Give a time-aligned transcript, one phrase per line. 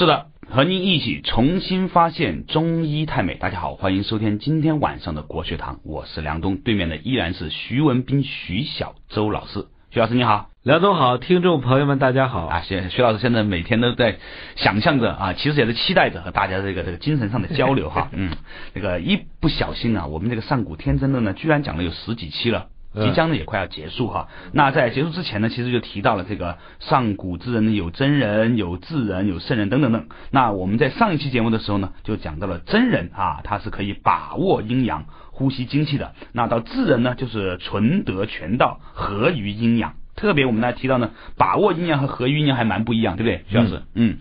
[0.00, 3.34] 是的，和您一起重新发现中医太美。
[3.34, 9.66] 大家好，欢迎收听今天晚上的国学堂，我是梁东，对面的依然是徐文斌、徐小周老师。
[9.90, 12.62] 徐老师你好，梁东好，听众朋友们大家好啊！
[12.62, 14.16] 徐徐老师现在每天都在
[14.56, 18.08] 想象着啊，其实也是期待着和大家这个这个精神上的交流哈。
[18.12, 18.30] 嗯，
[18.74, 22.68] 这个一不小心啊，我们这个上古天真论呢，居然讲了有十几期了。
[22.92, 30.08] 即将呢也快要结束哈，那在结束之前呢，其实就提到了这个上古之人有真人、有智人、有圣人等等等。
[30.32, 36.14] 那我们在上一期节目的时候呢，就讲到了真人啊，他是可以把握阴阳、呼吸精气的。
[36.32, 39.94] 那到智人呢，就是纯德全道，合于阴阳。
[40.16, 43.82] 特别我们来提到呢，把握阴阳和合于阴阳还蛮不一样，对不对，徐老师？
[43.94, 44.18] 嗯，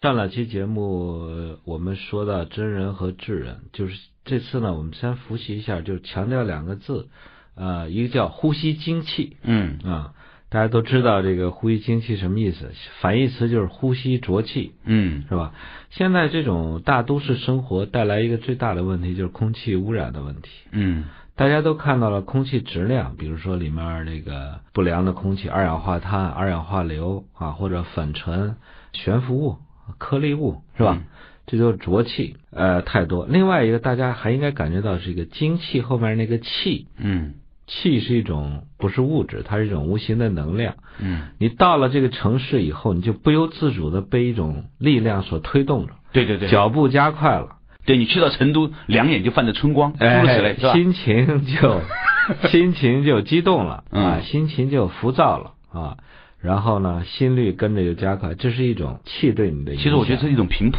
[0.00, 7.08] 上两期节目我们说到真人和智人，就是这次呢，我们先复习一下，就强调两个字。
[7.54, 10.12] 呃，一个叫呼吸精气，嗯啊，
[10.48, 12.70] 大家都知道这个呼吸精气什么意思？
[13.00, 15.52] 反义词就是呼吸浊气，嗯，是吧？
[15.90, 21.04] 现在这种大都市生活带来一个最大的问题就是空气污染的问题，嗯，
[21.36, 28.56] 大家都看到了空气质量，比如说里面那个不良的空气，二氧化碳、二氧化硫啊，或者粉尘、
[28.92, 29.56] 悬浮物、
[29.98, 31.02] 颗粒物，是吧？
[31.44, 33.26] 这就是浊气，呃，太多。
[33.26, 37.34] 另外一个，大家还应该感觉到是一个精气后面那个气，嗯。
[37.72, 40.74] 气是一种不是物质，它是一种无形的能量。
[41.00, 45.94] 嗯，你到了这个城市以后，你就不由自主的被一种力量所推动着。
[46.12, 47.56] 对对对，脚步加快了。
[47.84, 51.80] 对你去到成都，两眼就泛着春光，诸如此类，心情就
[52.48, 55.96] 心情就激动了啊，心情就浮躁了啊，
[56.40, 59.82] 然后呢，心率跟着就加快，这是一种气对你的影响。
[59.84, 60.78] 其实我觉得是一种频谱。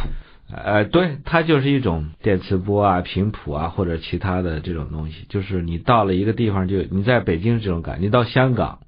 [0.52, 5.24] 呃，对，它就是一种电磁波啊、频谱啊，或者其他的这种东西。
[5.28, 8.78] 就是你到了一个地方，就你在北京这种感，你到香港，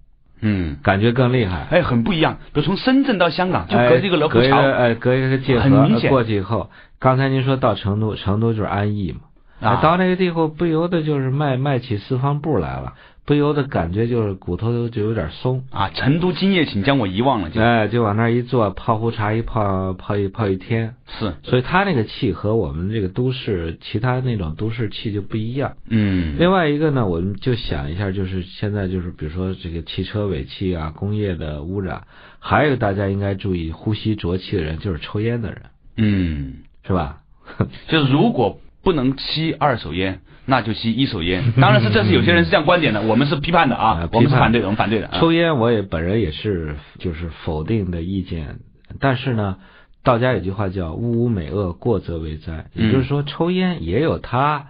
[0.40, 1.66] 嗯，感觉更厉害。
[1.70, 2.38] 哎，很不一样。
[2.52, 9.20] 比如从深圳到香港，就隔这个楼隔桥，哎，隔一个界河过去以后，刚才您说到成都，成都就是安逸嘛。
[9.58, 12.92] 啊，到那个地方不由得就是迈迈起四方步来了。
[13.26, 15.90] 不由得感觉就是骨头就有点松啊！
[15.90, 17.50] 成都今夜，请将我遗忘了。
[17.56, 20.94] 哎，就往那一坐，泡壶茶一泡泡一泡一天。
[21.18, 25.76] 是，所以他那个气和我们这个都市其他那种都市气就不一样。
[25.88, 26.36] 嗯。
[26.38, 32.04] 另外一个呢，我们就想一下，就是现在就是比如说这个汽车尾气啊，工业的污染，
[32.38, 35.62] 还有大家应该注意呼吸浊气的人，就是抽烟的人。
[35.96, 37.22] 嗯，是吧？
[37.88, 40.20] 就是如果不能吸二手烟。
[40.46, 45.10] 那就吸一手烟，当然是这是有些人是这样观点的， 我们是批判的啊，我们是反对的，我们反对的。
[45.18, 48.60] 抽烟我也本人也是就是否定的意见，
[49.00, 49.56] 但是呢，
[50.04, 54.68] 道家有句话叫“物无美恶，过则为灾”，也就是说抽烟也有它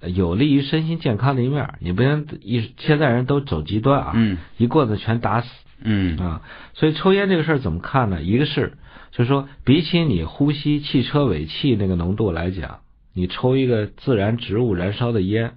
[0.00, 4.12] 有利于身心健康的一面，你不能一现在人都走极端啊，
[4.58, 5.48] 一棍子全打死，
[5.82, 6.42] 嗯啊，
[6.74, 8.22] 所以抽烟这个事儿怎么看呢？
[8.22, 8.74] 一个是
[9.10, 12.78] 就是说，比起你呼吸汽车尾气那个浓度来讲。
[13.12, 15.52] 你抽一个自然植物燃烧的烟，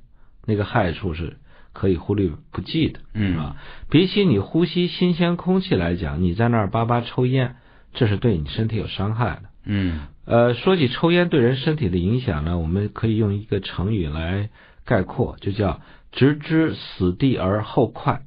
[0.45, 1.37] 那个害处是
[1.71, 3.55] 可以忽略不计的，嗯啊，
[3.89, 7.55] 比起你呼吸新鲜空气来讲，你在那儿叭叭抽烟，
[7.93, 14.49] 这是对你身体有伤害的，嗯，呃，说起抽烟对人身体的影响呢，我们可以用一个成语来
[14.85, 15.81] 概括，就叫
[16.11, 18.21] “置之死地而后快”。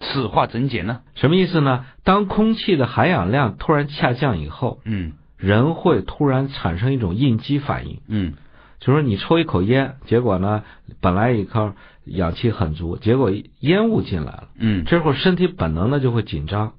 [0.00, 1.02] 此话怎解呢？
[1.14, 1.86] 什么意思呢？
[2.02, 8.34] 当空气的含氧量突然下降以后，嗯，人会突然产生一种应激反应，嗯。
[8.82, 10.64] 就说你抽一口烟，结果呢，
[11.00, 11.72] 本来一口
[12.04, 16.72] 氧气很足，结果烟雾进来了，嗯，这会儿身体本能的就会紧张，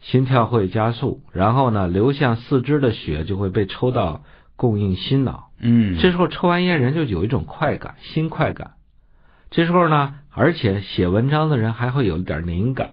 [0.00, 4.22] 心跳会加速，然后呢，流向四肢的血就会被抽到
[4.54, 8.74] 供应心脑，嗯，这时候抽完烟人就有一种快感，心快感，
[9.50, 12.92] 这时候呢，而且写文章的人还会有一点灵感，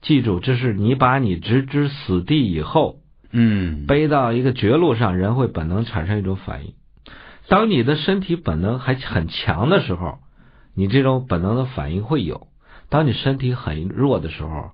[0.00, 6.72] 记住，这是你把你置之死地以后，嗯，背到一个绝路上，人会本能产生一种反应。
[7.48, 10.18] 当你的身体本能还很强的时候，
[10.74, 12.48] 你这种本能的反应会有；
[12.90, 14.72] 当你身体很弱的时候，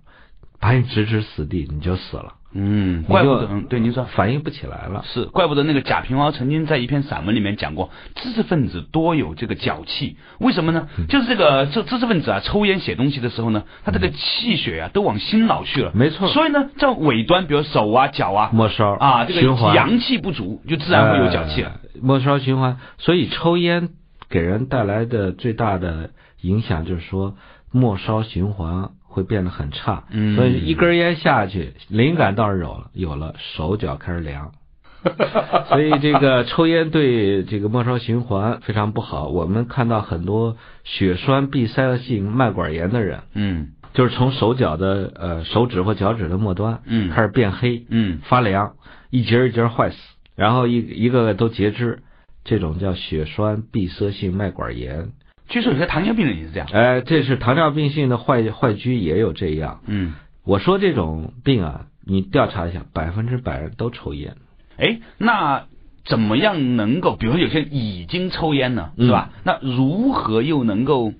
[0.61, 2.35] 把你置之死地，你就死了。
[2.57, 5.03] 嗯，怪不得，嗯，对，您说反应不起来了。
[5.05, 10.89] 是，怪不得那个贾平凹曾经在一篇散文里面讲过，知识分子多有这个脚气，为什么呢？
[11.09, 15.91] 就是这个这知识分子啊，抽烟写东西的时候呢，他这个气血啊都往心脑去了。
[15.95, 16.29] 没错。
[16.29, 19.41] 所以呢，在尾端，比如手啊、脚啊，末梢啊，这个
[19.75, 21.81] 阳气不足，就自然会有脚气了。
[22.01, 23.89] 末梢循环，所以抽烟
[24.31, 26.11] 给人带来的最大的
[26.41, 27.35] 影响就是说
[27.73, 28.91] 末梢循环。
[29.15, 30.03] 会变得很差，
[30.35, 34.51] 所以一根烟下去，灵感倒是有了，有了，手脚开始凉。
[35.69, 39.29] 所以这个抽烟对这个末梢循环非常不好。
[39.29, 48.73] 我们看到很多血栓闭塞性脉管炎的人，嗯，就是从手脚的呃手指或脚趾的末端，嗯，开始变黑，嗯，发凉，
[49.11, 49.97] 一节一节坏死，
[50.35, 52.01] 然后一一个个都截肢，
[52.43, 55.13] 这种叫血栓闭塞性脉管炎。
[55.49, 56.69] 据说有些糖尿病人也是这样。
[56.73, 59.81] 哎，这是糖尿病性的坏坏疽也有这样。
[59.87, 60.15] 嗯，
[60.45, 64.37] 我说这种病啊，你调查一下，百分之百人都抽烟。
[64.77, 65.67] 哎，那
[66.05, 69.31] 怎么样能够，比如说有些人已经抽烟呢，是吧？
[69.45, 71.13] 那如何又能够？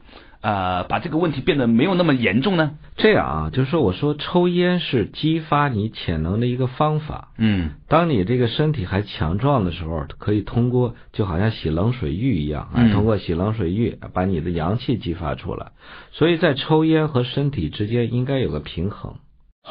[0.45, 2.73] 呃，把这个问题变得没有那么严重呢？
[2.99, 7.29] 这样啊，就是说，我说抽烟是激发你潜能的一个方法。
[7.39, 15.69] 嗯，当你这个身体还强壮的时候，可以通过就好像洗冷水浴一样，啊，通过洗冷水浴把你的阳气激发出来。
[16.13, 19.15] 所以在抽烟和身体之间应该有个平衡。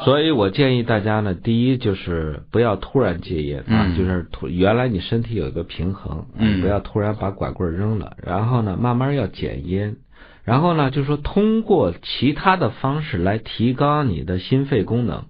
[0.04, 9.94] 所以我建议大家呢，第一就是不要突然戒烟啊，就是突原来你身体有一个平衡，嗯，不要突然把拐棍扔了，然后呢，慢慢要减烟。
[10.44, 15.24] 然后呢，就是说通过其他的方式来提高你的心肺功能，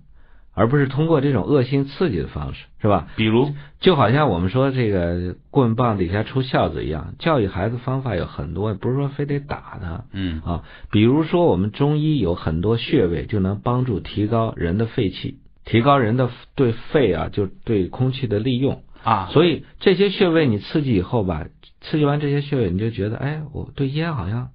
[0.52, 3.08] 而不是通过这种恶性刺激的方式，是吧？
[3.16, 10.04] 比如，就好像我们说这个棍棒底下出孝子一样，教育孩子方法有很多，不是说非得打他。
[10.12, 19.28] 嗯啊，比如说我们中医有很多穴位就能帮助提高人的肺气，提高人的对肺啊，就对空气的利用啊。
[19.32, 21.46] 所以这些穴位你刺激以后吧，
[21.82, 24.48] 刺激完这些穴位，你就觉得，哎，我对烟好像。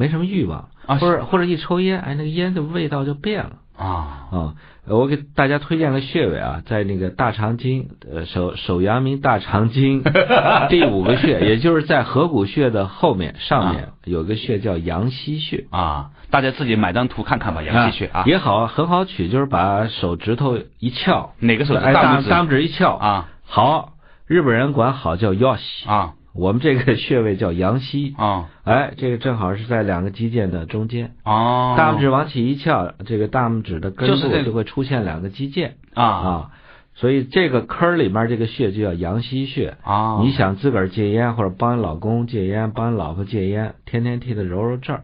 [0.00, 3.86] 没什么欲望，啊或者或者一抽烟，哎，那个烟的味道就变了啊
[4.32, 4.54] 啊！
[4.88, 10.02] 我给大家推荐个穴位啊，在那个大肠经，呃，手手阳明大肠经
[10.70, 21.80] 第五个穴，也就是在合谷穴的后面上面有个穴叫阳溪穴啊，大家自己买张图看看吧，阳溪穴啊也好，很好取，就是把手指头一翘，哪个手指？
[21.92, 22.30] 大拇指？
[22.30, 23.92] 大拇指一翘啊，好，
[24.26, 26.14] 日本人管好叫 yoshi 啊。
[26.32, 31.16] 我们这个穴位叫阳溪啊，哎，这个正好是在两个肌腱的中间。
[31.24, 35.72] 哦，大拇指往起一翘，这个大拇指的根部就会出现两个肌腱。
[35.94, 36.04] 啊。
[36.04, 36.50] 啊，
[36.94, 39.76] 所以这个坑里面这个穴就叫阳溪穴。
[39.82, 40.20] 啊。
[40.22, 45.02] 你想自个儿戒烟或者帮你老公戒烟，帮你老婆戒烟，天天替他揉揉这儿，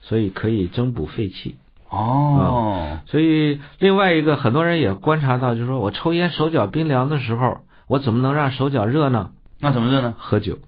[0.00, 1.56] 所以可以增补肺气。
[1.90, 2.98] 哦。
[3.04, 7.58] 所以另外一个很多人也观察到，就是说我抽烟手脚冰凉的时候，
[7.88, 9.32] 我怎么能让手脚热呢？
[9.62, 10.14] 那怎么热呢？
[10.18, 10.58] 喝酒，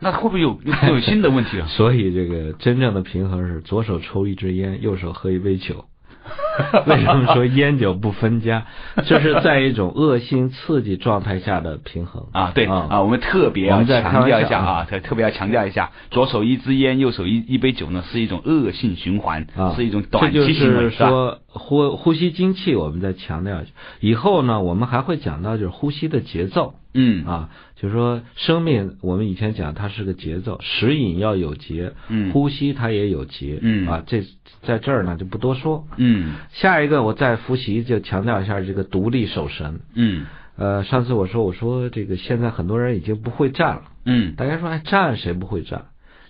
[0.00, 0.58] 那会不会有
[0.88, 1.66] 有新的问题啊？
[1.70, 5.84] 所以这个真正的平衡是左手抽一支烟，右手喝一杯酒。
[6.86, 8.66] 为什么说烟酒不分家？
[9.04, 12.50] 这是在一种恶性刺激状态下的平衡啊！
[12.52, 23.70] 对啊，我们特别要强调一下啊，特特别要强调一下，左手一支烟，右手一一杯酒呢，是一种恶性循环啊，是一种短期行为，是说呼呼吸精气，我们再强调一下。
[24.00, 26.74] 以后呢，我们还会讲到就是呼吸的节奏。
[26.98, 34.24] 嗯啊，就是说生命，我们以前讲它是个节奏，食饮要有节，嗯，呼吸它也有节，嗯啊，这
[34.62, 40.24] 在这儿呢就不多说，嗯，下一个我再复习就强调一下这个独立守神，嗯，
[40.56, 45.84] 呃，上次我说我说这个现在很多人已经不会站了，嗯，大家说哎站谁不会站？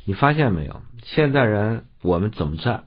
[0.05, 0.83] 你发现没有？
[1.05, 2.85] 现在人我们怎么站？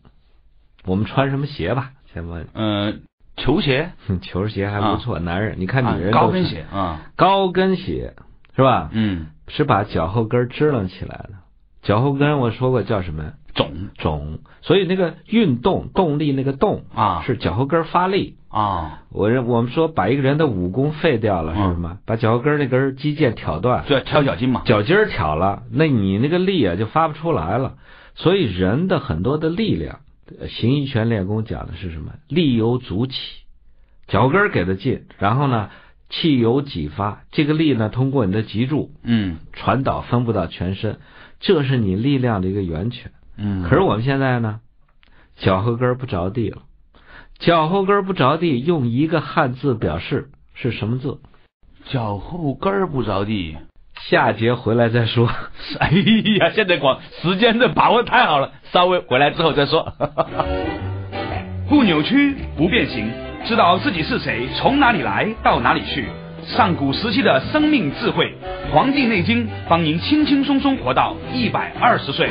[0.86, 1.92] 我们穿什么鞋吧？
[2.14, 3.02] 先问，嗯。
[3.38, 3.92] 球鞋，
[4.22, 5.18] 球鞋还不错。
[5.18, 8.14] 男人，你看女人高跟鞋啊，高跟鞋
[8.56, 8.90] 是吧？
[8.94, 11.30] 嗯，是把脚后跟支棱起来了。
[11.82, 13.34] 脚后跟我说过叫什么？
[13.56, 14.40] 肿肿。
[14.62, 19.04] 所以那个运动动力那个动啊，是脚后跟发力啊。
[19.10, 21.98] 我我们说把一个人的武功废掉了是什么？
[22.06, 24.64] 把脚后跟那根肌腱挑断，对，挑脚筋嘛。
[24.66, 27.76] 脚筋挑了，那你那个力啊就发不出来了。
[28.16, 30.00] 所以人的很多的力量。
[30.48, 32.12] 形意拳练功讲的是什么？
[32.28, 33.16] 力由足起，
[34.08, 35.72] 脚跟给的劲，然后呢，
[36.10, 40.98] 气由脊发，这个力呢，通过你的脊柱，嗯，传导分布到全身，
[41.40, 43.12] 这是你力量的一个源泉。
[43.38, 44.60] 嗯，可是我们现在呢，
[45.38, 46.64] 脚后跟不着地了，
[47.38, 51.20] 脚后跟不着地，用一个汉字表示是什么字？
[51.86, 53.56] 脚后跟不着地。
[54.08, 55.28] 下节回来再说。
[55.78, 55.90] 哎
[56.40, 59.94] 呀，现在广时间的把握太好了，稍微回来之后再说。
[61.68, 63.12] 不扭曲，不变形，
[63.50, 66.06] 知道自己是谁，从哪里来到哪里去。
[66.46, 68.36] 上古时期的生命智慧，
[68.72, 72.30] 《黄帝内经》帮您轻轻松松活到一百二十岁。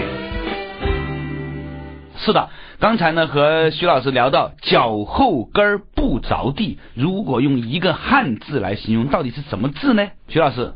[2.19, 2.49] 是的，
[2.79, 10.11] 刚才呢和徐老师聊到脚后跟不着地，如果用一个汉字来形容，到底是什么字呢？
[10.29, 10.75] 徐老师。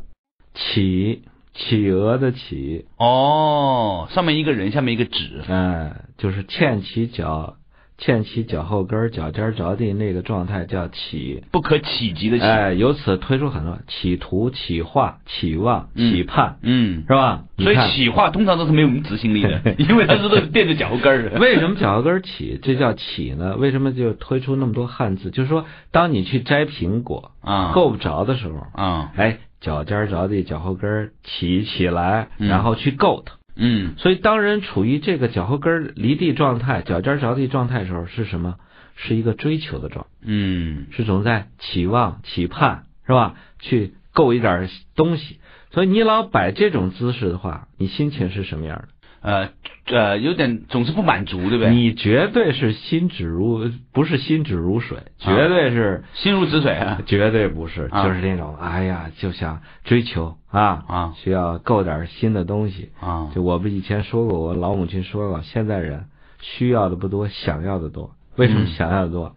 [0.55, 1.23] 企
[1.53, 7.55] 企鹅的企哦，上面一个人，下面一个纸，嗯，就是欠起脚
[7.97, 12.43] 欠起脚后跟儿，脚尖着地那个状态叫起，不可企及的起。
[12.43, 17.43] 哎，由此推出很多企图、企划、企望、企盼，嗯，是吧？
[17.57, 21.39] 所以企划通常都是没有执行力的， 因为它是都垫着脚后跟儿。
[21.39, 22.59] 为什么脚后跟儿起？
[22.61, 23.55] 这叫起呢？
[23.57, 25.31] 为什么就推出那么多汉字？
[25.31, 33.35] 就是说，当你去摘苹果啊够不着的时候，啊，哎，脚尖着地，脚后跟儿起起来，然后去够它。
[33.55, 38.55] 嗯，所以当人处于这个脚后跟离地状态、脚尖着地状态的时候，是什么？
[38.95, 43.35] 是一个追求的状，嗯，是总在期望、期盼，是吧？
[43.59, 45.39] 去够一点东西。
[45.71, 48.87] 所以你老摆这种姿势的话，你心情是什么样的？
[49.23, 49.49] 呃
[49.85, 51.73] 呃，有点总是不满足，对不对？
[51.73, 57.01] 你绝对是心止如，不是心止如水，绝对是心如止水啊！
[57.05, 63.31] 绝对不是，就是那种哎呀，就想追求啊啊，需要够点新的东西啊。
[63.33, 66.05] 就我们以前说过，我老母亲说过，现在人
[66.39, 68.15] 需要的不多，想要的多。
[68.35, 69.35] 为什么想要的多？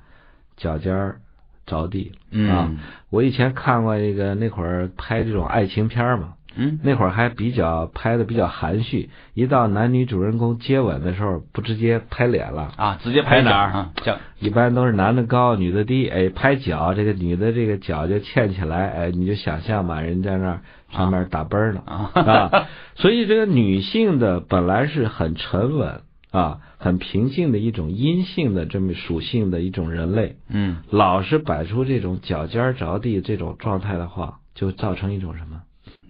[0.56, 1.20] 脚尖儿
[1.66, 2.12] 着地
[2.48, 2.70] 啊！
[3.10, 6.34] 我以前看过一个那会儿拍这种爱情片嘛。
[6.56, 12.72] 嗯，那会儿还比较拍的比较含蓄，一到男女主人公接吻的时候，不直接拍脸了。
[12.76, 13.92] 啊，直接拍哪儿啊？
[14.40, 20.60] 一般都是男的高，女的低，哎，拍脚，这个女的这个脚就欠起来，哎，你就想象嘛，人在那儿
[20.90, 21.82] 上面打啵呢。
[21.86, 35.62] 啊，所以这个女性的本来是很沉稳啊，很平静的一种阴性的这么属性的一种人类，嗯，老是摆出这种脚尖着地这种状态的话，就造成一种什么？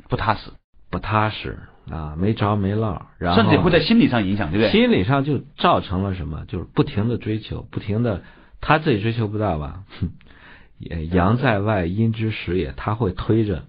[0.09, 0.51] 不踏实，
[0.91, 1.59] 不踏实
[1.91, 4.71] 啊，没着没落，然后甚至会在心理上影响，对不对？
[4.73, 6.45] 心理上就造成了什么？
[6.49, 8.23] 就是不停的追求，不停的，
[8.61, 9.85] 他自己追求不到吧？
[10.79, 13.63] 也阳在外，阴之时也，他会推着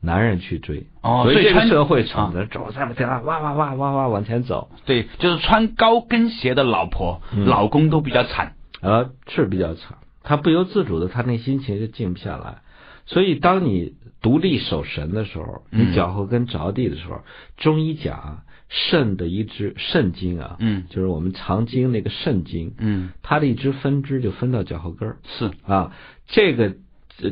[0.00, 0.86] 男人去追。
[1.02, 4.70] 哦，所以这个社会宠着走在不停哇哇哇哇哇往前走。
[4.84, 8.54] 对，就是穿高跟鞋的老婆，老公都比较惨。
[8.82, 12.62] 呃，是比较惨，他不由自主的，他那心情就静不下来。
[13.06, 13.94] 所以当你。
[14.22, 17.22] 独立守神的时候，你脚后跟着地的时候，
[17.56, 25.50] 中医讲肾的一支肾经啊，嗯，就是我们藏经那个肾经，嗯，它的一支分支就分到脚后跟儿，是。
[25.64, 26.76] 啊，这个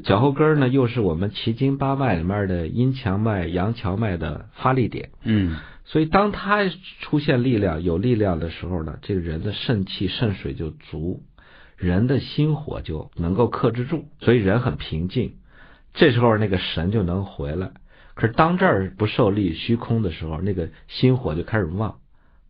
[0.03, 6.71] 脚后跟儿呢，又是我们奇经八脉里面的阴强脉、阳荞脉的发力点，嗯，所以当它
[7.01, 11.23] 出现力量、有力量的时候呢，这个人的肾气、肾水就足，
[11.77, 15.35] 人的心火就能够克制住，所以人很平静。
[15.99, 17.71] 这时候那个神就能回来，
[18.15, 21.97] 可是当这儿不受力、虚空的时候，那个心火就开始旺，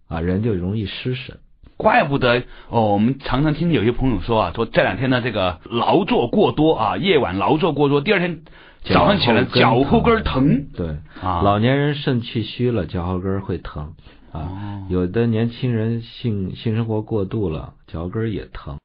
[0.06, 1.38] 啊，人就容易失神。
[1.78, 8.42] 怪不得哦，我们常常听有些朋友说啊，说这两天呢，这个劳作过多啊，夜晚劳作过多，第二天
[8.82, 10.66] 早上起来脚后跟疼。
[10.76, 13.94] 对，啊，老年人肾气虚了，脚后跟会疼
[14.30, 14.84] 啊。
[14.90, 18.76] 有的年轻人性性生活过度了，脚后跟也疼。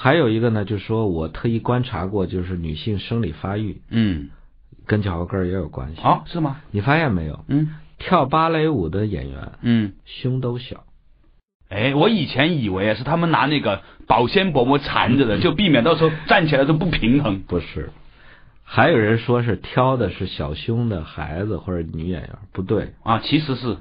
[0.00, 4.30] 还有一个呢，就是说我特意观察过，就是女性生理发育，嗯，
[4.86, 6.22] 跟脚后跟也有关系啊？
[6.26, 6.60] 是吗？
[6.70, 7.44] 你发现没有？
[7.48, 10.84] 嗯，跳芭蕾舞的演员，嗯，胸都小。
[11.68, 17.40] 哎，我以前以为是他们拿那个保鲜薄膜缠着的， 就避免到时候站起来都不平衡。
[17.40, 17.90] 不是，
[18.62, 23.76] 还有人说是挑的是小胸的孩子或者女演员，不对啊，其实是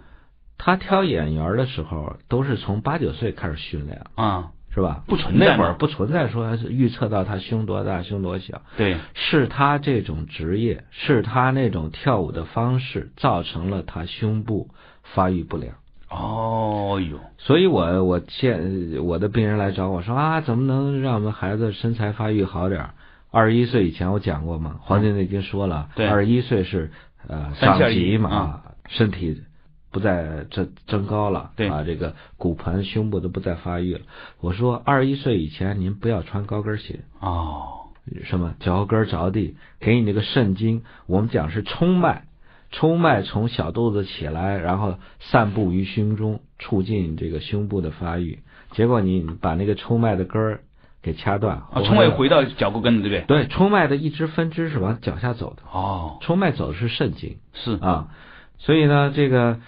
[0.58, 4.52] 他挑演员的时候都是从八九岁开始训练啊。
[4.77, 5.01] 是吧？
[5.07, 8.62] 不存在那会儿不存在说预测到他胸多大、胸多小。
[8.77, 14.69] 对，是他这种职业，是他那种跳舞的方式，造成了他胸部
[15.01, 15.74] 发育不良。
[16.12, 22.91] 哦哟，所以我我见我的病人来找我说啊，怎么能让我们孩子身材发育好点？
[23.31, 26.91] 二十一岁以前我讲过嘛，《黄帝内经》说了，二十一岁是
[27.27, 29.41] 呃上级嘛，身体。
[29.89, 34.01] 不再增增高了，对啊，这个骨盆、胸部都不再发育了。
[34.41, 37.88] 我说，二十一岁以前您不要穿高跟鞋哦，
[38.25, 42.25] 什么脚后跟着地，给你那个肾经，我们讲是冲脉，
[42.72, 48.39] 冲脉从小肚子起来，然后散布于胸中，促进这个胸部的发育。
[48.72, 50.60] 结果你把那个冲脉的根儿
[51.01, 53.46] 给掐断，啊，冲脉回到脚后跟的，对不对？
[53.46, 55.63] 对，冲脉的一支分支是往脚下走的。
[55.72, 58.10] 哦，冲脉走的是肾经，是啊，
[58.58, 59.60] 所以呢，这个。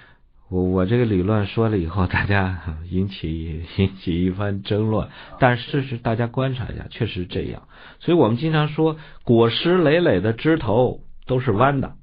[0.50, 5.08] 我我这个理论说了以后，大家 引起 引起一番争论，
[5.40, 7.64] 但事实大家观察一下，确实这样。
[8.00, 11.94] 所以我们经常说，果实累累的枝头都是弯的，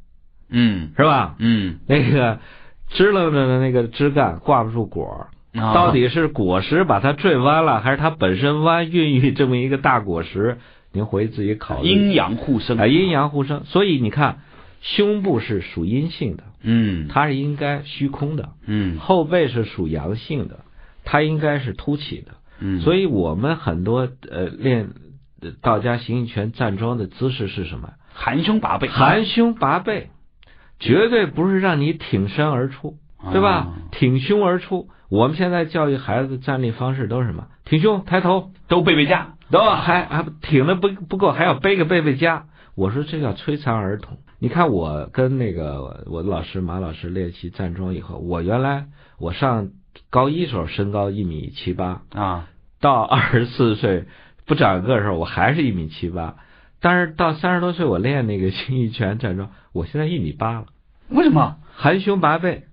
[0.48, 1.34] 嗯，是吧？
[1.40, 2.38] 嗯，那个
[2.88, 10.58] 支棱着的那个枝干挂不住果，到底是果实把它坠弯了，还是它本身弯孕育这么一个大果实？
[10.92, 11.88] 您回去自己考虑。
[11.88, 13.64] 阴阳互生啊，阴阳互生。
[13.64, 14.38] 所以你看。
[14.80, 20.60] 胸部是属阴性的，嗯，它是应该虚空的，嗯，后背是属阳性的，
[21.04, 22.32] 它应该是凸起的。
[22.60, 24.90] 嗯，所以我们很多呃练
[25.60, 27.92] 道家形意拳站桩的姿势是什么？
[28.14, 30.08] 含胸拔背，含胸拔背，
[30.78, 32.96] 绝对不是让你挺身而出，
[33.32, 33.74] 对吧？
[33.92, 34.88] 挺胸而出。
[35.08, 37.46] 我们现在教育孩子站立方式都是什么？
[37.64, 42.46] 挺胸、抬头，都背背架，都还还挺的不不够，还要背个背背架。
[42.74, 44.18] 我说这叫摧残儿童。
[44.38, 48.86] 你看我跟那个我的老师马老师练习站桩以后，我原来
[49.18, 49.70] 我上
[50.10, 52.48] 高一时候身高一米七八啊，
[52.80, 54.04] 到二十四岁
[54.44, 56.36] 不长个的时候，我还是一米七八。
[56.78, 60.66] 但是到三十多岁，我练那个形意拳站桩，我现在一米八了。
[61.08, 61.56] 为什么？
[61.74, 62.64] 含胸拔背，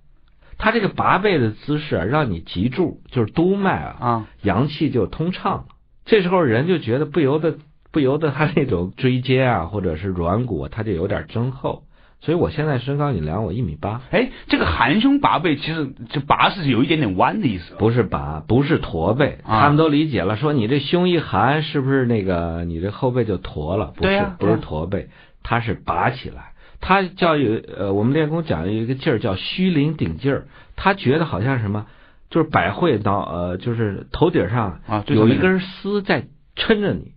[0.58, 5.64] 他这个拔背的姿势啊，让你脊柱就是督脉啊，啊，阳气就通畅了。
[6.04, 7.56] 这时候人就觉得不由得
[7.94, 11.84] 不由得他那种椎间啊，或者是软骨，他就有点增厚。
[12.20, 14.00] 所以我现在身高你量我一米八。
[14.10, 17.74] 哎，这个含胸拔背其实这拔是有一点点弯的意思。
[17.78, 23.92] 不是拔，不是驼背，他们都理解了，说你这胸一含，是不是那个你这后背就驼了？
[23.94, 25.08] 不是，不是驼背，
[25.44, 26.52] 它是拔起来。
[26.80, 30.46] 他叫有呃，我们练功讲有一个劲儿叫虚灵顶劲儿，
[30.76, 31.86] 他觉得好像什么，
[32.28, 37.13] 就是百会到呃，就是头顶上啊有一根丝在撑着你啊。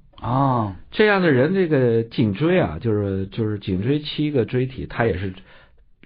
[0.91, 5.33] 这样的人，这个颈椎啊，就是就是颈椎七个椎体，它也是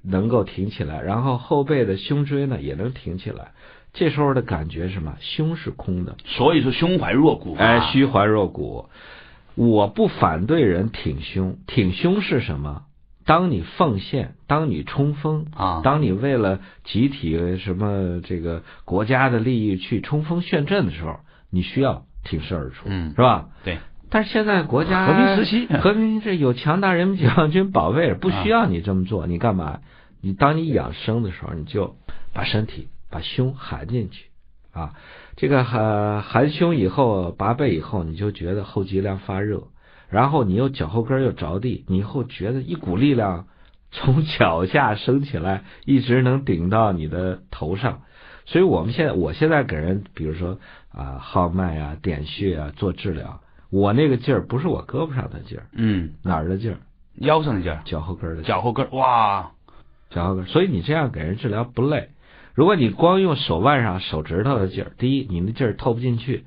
[0.03, 3.51] 能够挺起来，然后后背的胸椎呢也能挺起来。
[3.93, 5.15] 这时候的感觉什么？
[5.19, 7.55] 胸是空的，所以说胸怀若谷。
[7.55, 8.89] 哎，虚怀若谷。
[9.55, 12.83] 我不反对人挺胸，挺胸是什么？
[13.25, 23.49] 当你奉献，当你冲锋啊，当你为了集体什么这个国家的利益去冲锋陷阵的时候，你需要挺身而出，嗯，是吧？
[23.63, 23.77] 对。
[24.11, 29.25] 但是现在国家和平时期，和平这有强大人民解放军保卫，不需要你这么做。
[29.25, 29.79] 你干嘛？
[30.19, 31.95] 你当你养生的时候，你就
[32.33, 34.25] 把身体把胸含进去
[34.73, 34.93] 啊。
[35.37, 39.63] 这个含含胸以后，拔背以后，你就觉得后脊梁发热。
[40.09, 43.47] 然后你又脚后跟又着地，你以后觉得一股力量
[43.91, 48.01] 从脚下升起来，一直能顶到你的头上。
[48.45, 50.59] 所以我们现在，我现在给人，比如说
[50.91, 53.39] 啊，号脉啊、点穴啊做治疗，
[53.71, 56.77] 我那个劲儿不是我胳膊上的劲儿，嗯，哪儿的劲儿？
[57.15, 58.43] 腰上的劲儿，脚后跟的。
[58.43, 59.51] 脚后跟，哇，
[60.11, 60.45] 脚后跟。
[60.45, 62.09] 所以你这样给人治疗不累。
[62.53, 66.43] 如果你光用手腕上手指头的劲儿，第一，你那劲儿透不进去；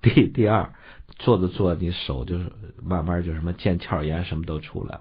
[0.00, 0.70] 第第二。
[1.18, 5.00] 做着做，你手就是慢慢就什么腱鞘炎什么都出来了，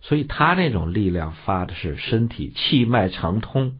[0.00, 3.74] 所以他那种力量发的是身体气脉畅通，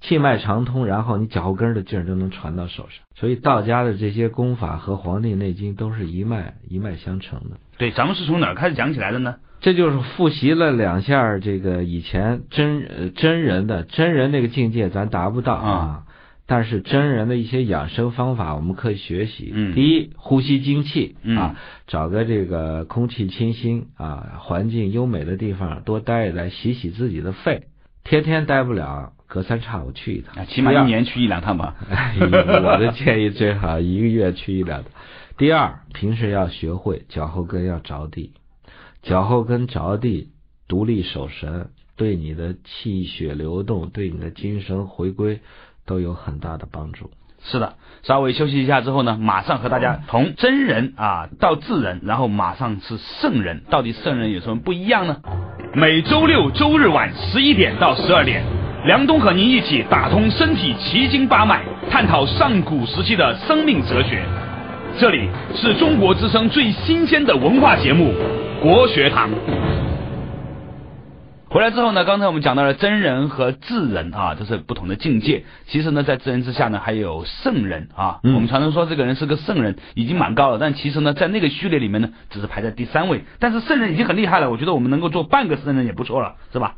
[0.00, 3.04] 气脉畅通，然后你脚后跟的劲儿就能传到手上。
[3.14, 7.58] 所以道家的这些功法和《黄帝内经》都是一脉一脉相承的。
[7.78, 9.36] 对，咱们是从哪儿开始讲起来的呢？
[9.60, 16.04] 这就是复习了两下这个以前真呃真人的真人那个境界，咱达不到啊。
[16.46, 19.52] 但是真人的一些养生方法，我们可以学习。
[19.54, 21.54] 嗯，第一，呼吸精气啊，
[21.86, 27.68] 找个这个空气清新啊、环境优美的地方多待一待，洗洗自己的肺。
[28.02, 31.76] 天天待不了，隔三差五去一趟，起码一年去一两趟吧。
[32.20, 34.90] 我的建议最好一个月去一两趟。
[35.38, 38.32] 第二，平时要学会脚后跟要着地，
[39.02, 40.28] 脚后跟着地，
[40.68, 45.40] 独立守神，对你的气血流动，对你的精神回归。
[45.86, 47.10] 都有很大的帮助。
[47.42, 55.20] 是的，稍微休息一下之后呢，马上和大家从真人啊到智人，然后马上是圣人，到底圣人有什么不一样呢？
[55.74, 58.44] 每周六周日晚十一点到十二点，
[58.86, 64.24] 梁冬和您一起打通身体奇经八脉，探讨上古时期的生命哲学。
[64.98, 68.14] 这里是中国之声最新鲜的文化节目
[68.62, 69.28] 《国学堂》。
[71.50, 75.44] 回来之后呢，刚才我们讲到了真人和智人啊，这是不同的境界。
[75.66, 78.20] 其实呢，在智人之下呢，还有圣人啊。
[78.22, 80.56] 我们常常说这个人是个圣人，已经蛮高了。
[80.58, 83.24] 但其实呢，在那个序列里面呢，只是排在第三位。
[83.38, 86.76] 但是圣人已经很厉害了，我觉得我们能够做半个圣人也不错了，是吧？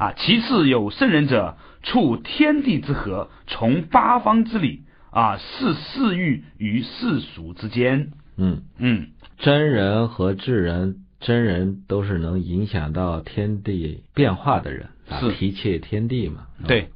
[0.00, 8.10] 啊，其次有圣人者，处天地之和，从八方之理啊，视世欲于世俗之间。
[8.36, 9.08] 嗯嗯，
[9.38, 11.04] 真人和智人。
[11.20, 14.88] 真人都是能影响到天地变化的人，
[15.20, 16.46] 是提切天地嘛？
[16.66, 16.88] 对，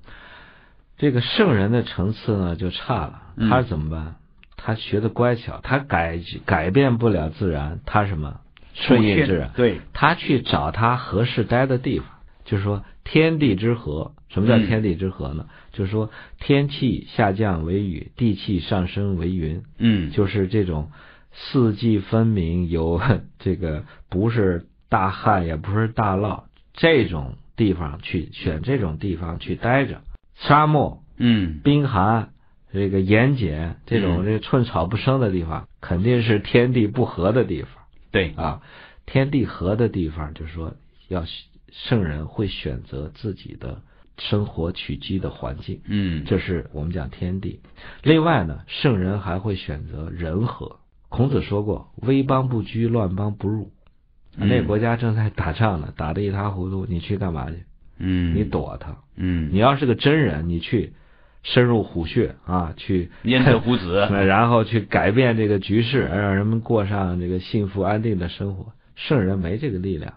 [0.96, 4.14] 这个圣人的层次呢就差了，他怎么办？
[4.56, 8.40] 他学的乖巧，他改改变不了自然，他什么
[8.72, 9.50] 顺应自然？
[9.54, 12.08] 对，他去找他合适待的地方，
[12.44, 14.12] 就是说天地之和。
[14.28, 15.46] 什么叫天地之和呢？
[15.72, 19.62] 就是说天气下降为雨，地气上升为云。
[19.78, 20.90] 嗯，就是这种。
[21.36, 23.00] 四季分明，有
[23.40, 30.02] 这个不是大旱，也不是大涝，这种地方去选这种地方去待着。
[30.36, 32.28] 沙漠，嗯，冰寒，
[32.72, 37.82] 这个盐碱这种这个寸草不生的地方，肯定是天地不和的地方。
[38.12, 38.62] 对啊，
[39.04, 40.74] 天地和的地方，就是说
[41.08, 41.24] 要
[41.86, 43.82] 圣人会选择自己的
[44.18, 45.80] 生活取居的环境。
[45.86, 47.60] 嗯，这是我们讲天地。
[48.02, 50.76] 另外呢，圣人还会选择人和。
[51.08, 53.70] 孔子说过：“危邦不居，乱邦不入。”
[54.36, 57.64] 那个国家正在打仗呢，打得一塌糊涂，你去干嘛去？
[57.98, 58.96] 嗯，你躲他。
[59.16, 60.92] 嗯，你要是个真人，你去
[61.44, 68.72] 深入虎穴啊，去 焉得虎子， 然后去改变这个局势，让人们过上这个幸福安定的生活。
[68.96, 70.14] 圣人没这个力量，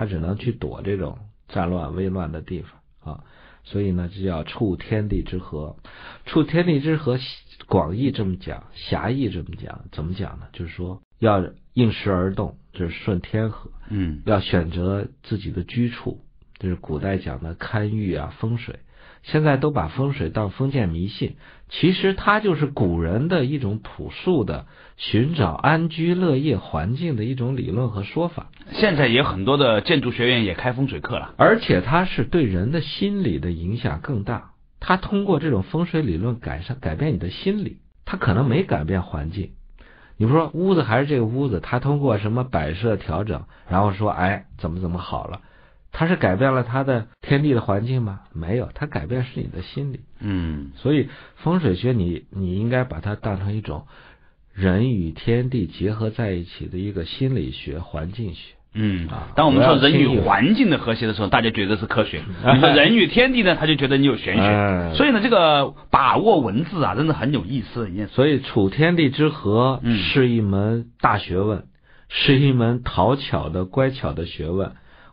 [0.00, 3.24] 他只能去躲这种战乱危乱的地方啊。
[3.64, 5.76] 所以呢，就叫处天地之和。
[6.24, 7.18] 处天地之和，
[7.66, 10.46] 广义这么讲，狭义这么讲，怎么讲呢？
[10.54, 13.70] 就是说要应时而动，就是顺天和。
[13.90, 16.24] 嗯，要选择自己的居处，
[16.58, 18.78] 就是古代讲的堪舆啊风水。
[19.22, 21.36] 现在都把风水当封建迷信，
[21.68, 28.48] 其实它就是古人的一种朴素的寻找安居乐业环境的一种理论和说法。
[28.72, 34.52] 现在也很多的建筑学院也开风水课了，而且它是对人的心理的影响更大。
[34.80, 39.50] 它通过这种风水理论改善改变你的心理，它可能没改变环境。
[40.16, 45.42] 你不说屋子还是这个屋子，它通过什么摆设调整，然后说哎怎么怎么好了。
[45.92, 48.20] 它是改变了它的天地的环境吗？
[48.32, 50.00] 没有，它改变是你的心理。
[50.20, 53.86] 嗯，所以风水学你你应该把它当成一种
[54.52, 58.54] 人与天地结合在一起的一个心理学、环境学。
[58.72, 62.20] 嗯啊，当我们说人与环境的和谐的时候，大家觉得是科学；
[62.54, 64.42] 你 说人与天地呢，他就觉得你有玄学。
[64.42, 68.14] 哎所以呢，这个把握文字啊，真的很有意思的一件事。
[68.14, 71.64] 所以处天地之和嗯是一门大学问，
[72.08, 74.70] 是一门讨巧的乖巧的学问。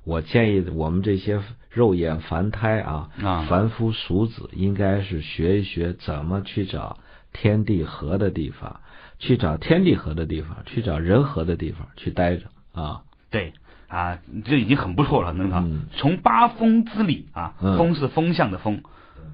[0.08, 6.98] 我建议我们这些肉眼凡胎啊，啊凡夫俗子，应该是学一学怎么去找
[7.34, 8.80] 天地合的地方，
[9.20, 13.02] 去找天地合的地方，去找人和的地方去待着啊。
[13.30, 13.52] 对
[13.90, 15.88] 啊，这已经很不错了，能啊嗯。
[15.92, 18.82] 从八风之理啊，嗯风是风向的风。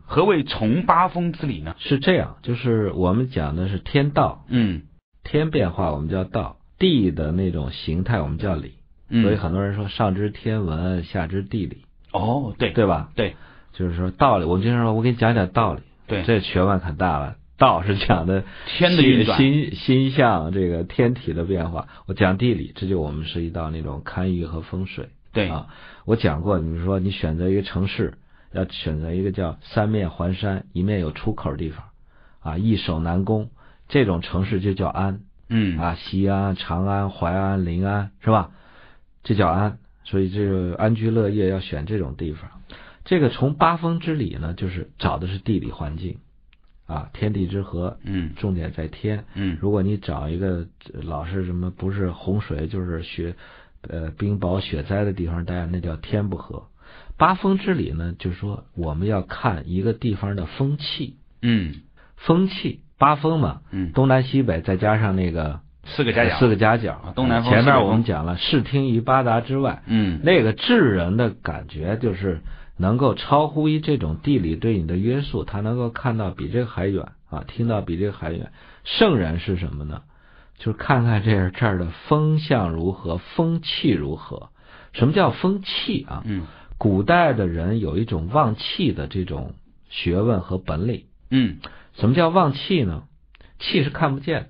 [0.06, 1.76] 何谓从八风之理呢？
[1.78, 4.82] 是这样，就是我们讲的是天道，嗯
[5.24, 8.74] 天变化我们叫道，地的那种形态我们叫理。
[9.10, 13.10] 嗯，所以很多人说上知天文，下知地理，哦，对对吧？
[13.16, 13.36] 对
[13.74, 17.36] 就是说道理，我们经常说，我给你讲讲道理，对，这学问可大了。
[17.56, 21.88] 道是讲的天的运转心心象这个天体的变化。
[22.08, 25.10] 我讲地理，这就我们涉及到那种堪舆和风水。
[25.32, 25.68] 对啊，
[26.04, 28.16] 我讲过，你说你选择一个城市，
[28.52, 31.86] 要选择一个叫三面环山，一面有出口的地方，
[32.42, 33.50] 啊，易守难攻，
[33.88, 35.22] 这种城市就叫安。
[35.48, 38.50] 嗯啊，西安、长安、淮安、临安是吧？
[39.24, 42.50] 这叫安，所以这个安居乐业要选这种地方。
[43.06, 46.18] 这个从八风之理呢，就是找的是地理环境，
[46.86, 49.26] 啊，天地之和，嗯重点在天。
[49.34, 53.36] 嗯如果你找一个呃老是什么不是洪水就是雪，
[53.82, 56.68] 呃冰雹雪灾的地方待，那叫天不和。
[57.18, 61.82] 八风之理呢，就是说我们要看一个地方的风气，嗯
[62.16, 72.42] 风气八风嘛，嗯，东南西北再加上那个四个夹角，四个夹角啊，东南风前面我们讲了视听于八达之外，嗯那个智人的感觉就是
[72.78, 78.52] 能够超乎于这种地理对你的约束，他能够看到比这个还远啊，听到比这个还远。
[78.84, 80.02] 圣人是什么呢？
[80.58, 84.50] 就是看看这这儿的风向如何，风气如何。
[84.94, 86.24] 什么叫风气啊？
[86.26, 86.46] 嗯
[86.78, 89.54] 古代的人有一种望气的这种
[89.90, 91.06] 学问和本领。
[91.30, 91.58] 嗯，
[91.94, 93.04] 什么叫望气呢？
[93.60, 94.48] 气是看不见的，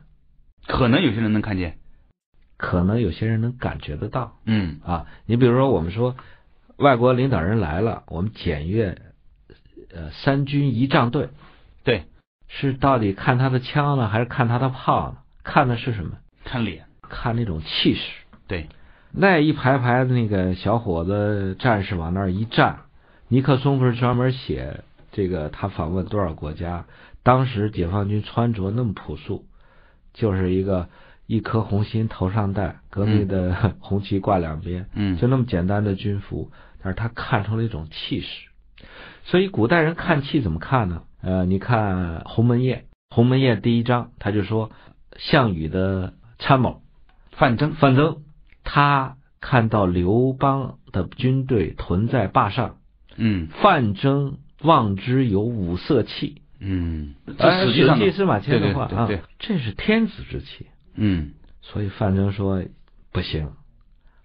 [0.68, 1.78] 可能有些人能看见，
[2.58, 4.38] 可能有些人能感觉得到。
[4.46, 6.16] 嗯啊，你比如说，我们说
[6.78, 8.98] 外国领导人来了，我们检阅
[9.94, 11.30] 呃三军仪仗队，
[11.84, 12.06] 对，
[12.48, 15.18] 是到底看他的枪呢，还是看他的炮呢？
[15.44, 16.18] 看的是什么？
[16.46, 18.02] 看脸，看那种气势。
[18.48, 18.68] 对，
[19.12, 22.82] 那一排排的那个小伙子战士往那儿一站，
[23.28, 26.86] 尼克松不是专门写这个他访问多少国家？
[27.24, 29.46] 当时解放军穿着那么朴素，
[30.14, 30.90] 就是一个
[31.26, 38.50] 一颗红心头上戴，革命的 红旗挂两边，嗯就那么简单的军服，但是他看出了一种气势。
[39.24, 41.04] 所以古代人看气怎么看呢？
[41.22, 42.80] 呃，你看《鸿门宴》，
[43.16, 44.72] 《鸿门宴》第一章他就说，
[45.18, 46.82] 项羽的参谋
[47.32, 48.18] 范增，范增，
[48.66, 52.76] 他看到刘邦的军队屯在坝上，
[53.16, 56.42] 嗯范增望之有五色气。
[56.64, 60.68] 嗯，哎这实际司马迁的话啊这是天子之气。
[60.96, 62.64] 嗯所以范增说
[63.12, 63.50] 不行，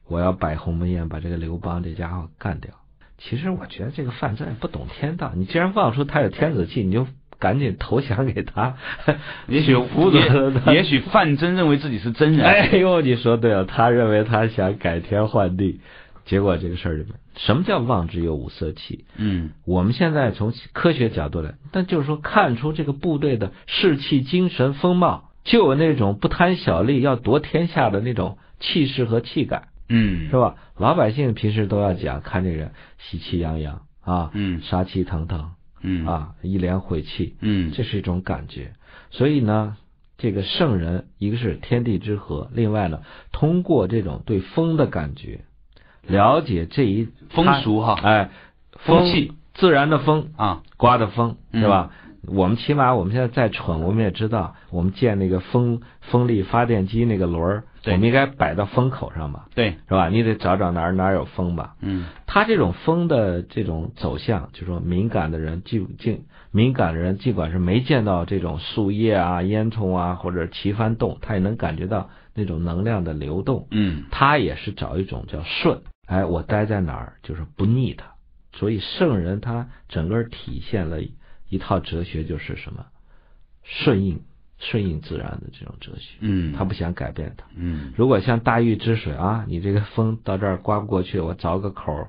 [0.07, 2.73] 我要摆鸿门宴，把这个刘邦这家伙干掉。
[3.17, 7.07] 其实我觉得这个范增也不懂天道，你既然放出他有天子气，你就
[7.39, 8.77] 赶紧投降给他。
[9.49, 12.45] 也许 也也许范增认为自己是真人。
[12.47, 15.81] 哎呦，你说对了，他认为他想改天换地，
[16.29, 19.07] 结果这个事儿里面，什么叫望之有五色气？
[19.17, 29.69] 嗯，我们现在从科学角度来，但就是说看出这个部队的士气、精神、风貌，就有那种不贪小利、要夺天下的那种气势和气概。
[29.89, 30.57] 嗯，是吧？
[30.77, 38.73] 老百姓平时都要讲，看这人喜气洋洋啊，嗯，杀气腾腾，嗯啊，一脸晦气，嗯，这是一种感觉。
[39.11, 39.79] 所以呢，
[40.19, 43.01] 这个圣人，一个是天地之和，另外呢，
[43.33, 45.41] 通过这种对风的感觉，
[46.09, 48.31] 了解这一风俗哈，哎，
[48.73, 51.91] 风气，自然的风啊，刮的风，是吧？
[52.27, 59.47] 我们起码我们现在再蠢，我们也知道，我们建那个风风力发电机那个轮儿，我们应该摆到风口上吧？
[59.55, 60.09] 对，是吧？
[60.09, 61.77] 你得找找哪儿哪儿有风吧？
[61.81, 73.69] 嗯，它这种风的这种走向，就说敏感的人，尽尽敏感的人，尽管是没见到这种树叶啊、烟囱啊或者旗幡动，他也能感觉到那种能量的流动。
[73.71, 78.05] 嗯，他也是找一种叫顺，哎，我待在哪儿就是不腻他。
[78.53, 80.99] 所以圣人他整个体现了。
[81.51, 82.85] 一套哲学就是什么
[83.63, 84.21] 顺应
[84.59, 92.09] 顺应自然的这种哲学，嗯，他不想改变它，嗯，如果像大禹治水啊，你这个风到这儿刮不过去，我凿个口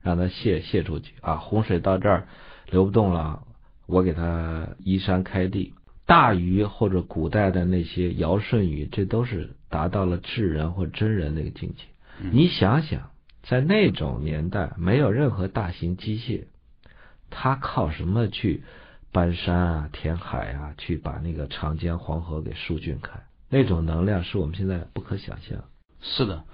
[0.00, 2.28] 让它泄泄出去啊，洪水到这儿
[2.70, 3.42] 流不动了，
[3.84, 5.74] 我给它依山开地。
[6.06, 11.82] 大禹或者古代的那些尧舜禹，这都是达到了智人或真人那个境界。
[12.30, 13.10] 你想想，
[13.48, 16.44] 在那种年代，没有任何大型机械。
[17.30, 18.62] 他靠什么去
[19.10, 23.20] 搬山啊、填海啊，去把那个长江、黄河给疏浚开？
[23.48, 25.64] 那种能量是我们现在不可想象。
[26.02, 26.44] 是的，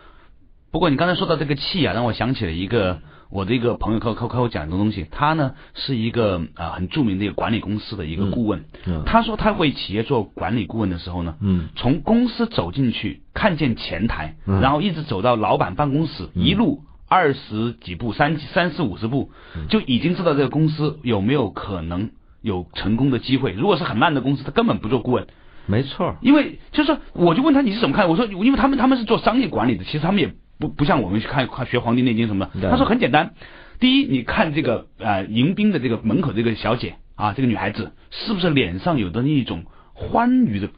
[0.75, 2.99] 不过你刚才说到这个气啊，让我想起了一个
[3.31, 5.07] 我的一个朋友，靠靠靠我讲的东西。
[5.09, 8.65] 他呢是一个啊很著名的一个管理公司的一个顾问。
[8.85, 9.05] 嗯。
[9.07, 16.83] 他说他为企业做管理顾问的时候呢，嗯，从公司走进去，看见前台，然后一直走到老板办公室，一路。
[17.07, 19.31] 二十几步，三三四五十步，
[19.69, 22.11] 就已经知道这个公司有没有可能
[22.43, 23.53] 有成功的机会。
[23.53, 25.29] 如果是很烂的公司，他根本不做顾问。
[25.67, 28.09] 没错，因为就是我就问他你是怎么看？
[28.09, 32.71] 我说因为他们他们是做商业管理的，其实他们也不不像我们去看看学《黄帝内经》什么的。
[32.71, 33.35] 他说很简单，
[33.81, 40.69] 第一，你看这个呃迎宾的这个门口这个小姐啊，这个女孩子是不是脸上有的那一种欢愉的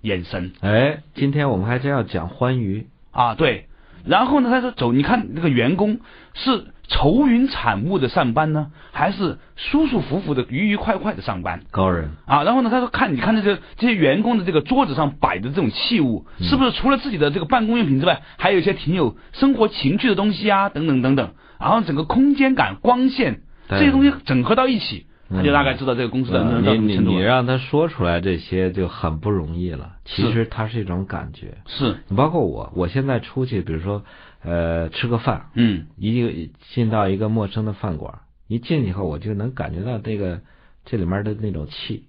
[0.00, 0.52] 眼神？
[0.60, 3.66] 哎，今天我们还真要讲欢愉啊，对。
[4.04, 4.50] 然后呢？
[4.50, 5.98] 他说：“走，你看那个员工
[6.32, 11.62] 是愁云惨雾的上班呢，还是舒舒服服的、愉愉快快的上班？
[11.70, 12.44] 高人啊！
[12.44, 12.70] 然后呢？
[12.70, 20.68] 他说：看，你看这个这些员工的这个桌子上摆的这种器物，是不是除了自己的这个办公用品之外，还有一些挺有生活情趣的东西啊？
[20.68, 21.30] 等等等等。
[21.58, 27.10] 然后整个空间感、光线这些东西整合到一起。”他就大概知道这个公司的能到什么程度。
[27.10, 29.94] 你你让他说出来这些就很不容易了。
[30.04, 31.58] 其实它是一种感觉。
[31.66, 31.96] 是。
[32.06, 34.04] 你包括我，我现在出去，比如说
[34.46, 40.40] 呃吃个饭，嗯，一进到一个陌生的饭馆，一进去以后，我就能感觉到这个
[40.84, 42.04] 这里面的那种气。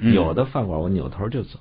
[0.00, 1.60] 有的饭馆我扭头就走。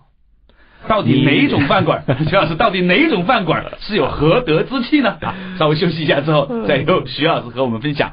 [0.88, 2.04] 到底哪种饭馆？
[2.28, 5.12] 徐老师，到底哪种饭馆是有何德之气呢？
[5.22, 8.12] 啊稍微休息一下之后，再由徐老师和我们分享。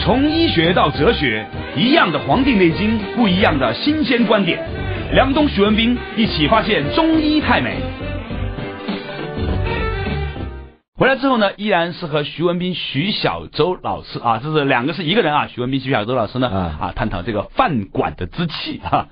[0.00, 4.58] 从医学到哲学，一样的《黄帝内经》，不一样的新鲜观点。
[5.14, 7.76] 梁东、徐文斌一起发现中医太美。
[10.94, 15.46] 回来之后呢，依然是和徐文斌、徐小周老师啊，这是两个是一个人啊。
[15.46, 19.08] 徐文斌、徐小周老师呢啊，探讨这个饭馆的之气啊。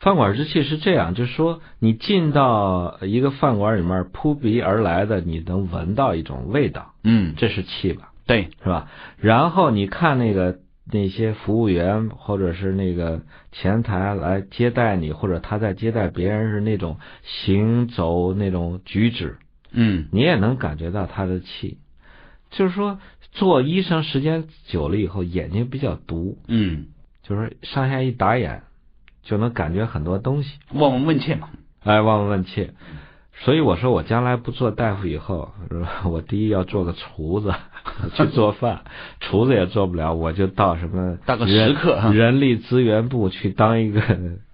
[0.00, 8.10] 饭馆之气是这样，就是说你进到一个饭馆里面，扑鼻而来的，你能闻到一种味道，嗯，这是气吧？
[8.26, 8.88] 对，是吧？
[9.16, 10.58] 然后你看那个
[10.92, 13.20] 那些服务员或者是那个
[13.52, 19.38] 前台来接待你，或者他在接待别人是那种行走那种举止，
[19.72, 21.78] 嗯，你也能感觉到他的气。
[22.50, 22.98] 就是说，
[23.32, 26.86] 做医生时间久了以后，眼睛比较毒，嗯，
[27.22, 28.62] 就是上下一打眼
[29.22, 31.48] 就能感觉很多东西，望闻问切嘛，
[31.82, 32.74] 哎，望闻问切。
[33.44, 35.52] 所以我说，我将来不做大夫以后，
[36.04, 37.54] 我第一要做个厨子
[38.14, 38.82] 去做饭，
[39.20, 44.02] 厨子也做不了，我就到什么当个食客，人力资源部去当一个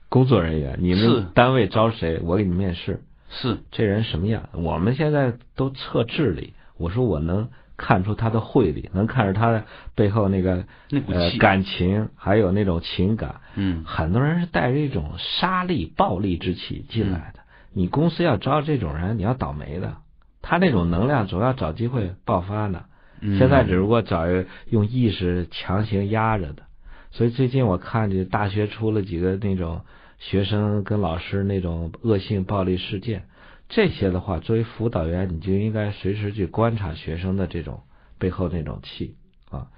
[0.09, 0.79] 工作人员。
[0.81, 3.01] 你们单位招谁，我给你面试。
[3.31, 4.49] 是这人什么样？
[4.53, 9.65] 我们现在都测智力，我说我能看出他的慧力，能看出他的
[9.95, 13.37] 背后那个那股气感情，还有那种情感。
[13.55, 17.41] 嗯，很多人是带着一种杀力、暴力之气进来的。
[17.73, 19.99] 你公司要招这种人，你要倒霉的。
[20.41, 22.85] 他那种能量总要找机会爆发呢。
[23.21, 24.25] 现在只不过找
[24.71, 26.63] 用意识强行压着的。
[27.11, 29.83] 所以最近我看这大学出了几个那种
[30.19, 33.25] 学生跟老师那种恶性暴力事件，
[33.69, 37.83] 这些的话，作为辅导员，你就应该随时去观察学生的这种
[38.19, 39.17] 背后那种气
[39.51, 39.69] 啊。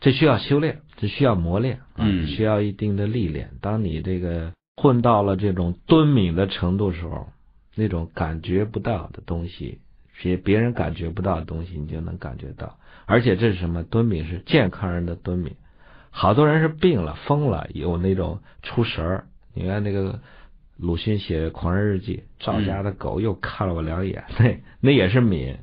[0.00, 3.50] 这需要修炼，这需要磨练，嗯，需要一定的历练。
[3.60, 7.28] 当你这个混到了这种敦敏的程度时候，
[7.74, 9.80] 那种感觉不到的东西，
[10.22, 12.78] 别别人感觉不到的东西，你就能感觉到。
[13.04, 13.82] 而且这是什么？
[13.82, 15.56] 敦敏是健康人的敦敏，
[16.10, 19.26] 好多人是病了、疯了，有那种出神儿。
[19.60, 20.18] 你看那个
[20.78, 25.58] 鲁迅写《狂人日记》，赵家的狗又看了我两眼，那那也是敏，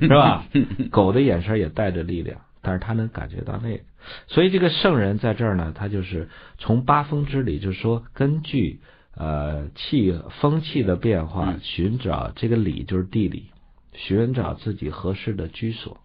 [0.00, 0.44] 是吧？
[0.92, 3.82] 狗的眼神也带着力量，但是他能感觉到那个。
[4.26, 8.80] 所以这个圣人在这儿呢，他就是从八风之理，就是说根据
[9.16, 13.46] 呃气风气的变化，寻找这个理就是地理，
[13.94, 15.98] 寻找自己合适的居所。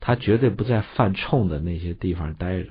[0.00, 2.70] 他绝对不在犯冲的那些地方待着。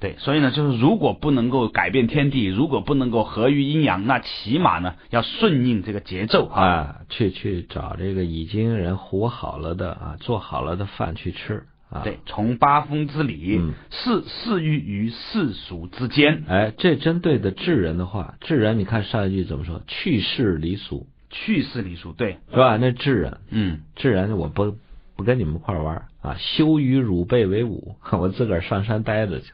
[0.00, 12.02] 对，所以呢，就是如果不能够改变天地，如果不能够合于阴阳，那起码呢要顺应这个节奏啊，去去找这个已经人活好了的啊，做好了的饭去吃啊。
[12.04, 16.44] 对，从八风之理，适适于于世俗之间。
[16.46, 19.82] 哎，这针对的智人的话，智人，你看上一句怎么说？
[19.88, 22.76] 去世离俗，去世离俗，对，是吧？
[22.76, 24.76] 那智人，嗯，智人，我不
[25.16, 29.50] 不跟你们一块玩啊，羞于汝辈为伍， 我自个儿上山待着去。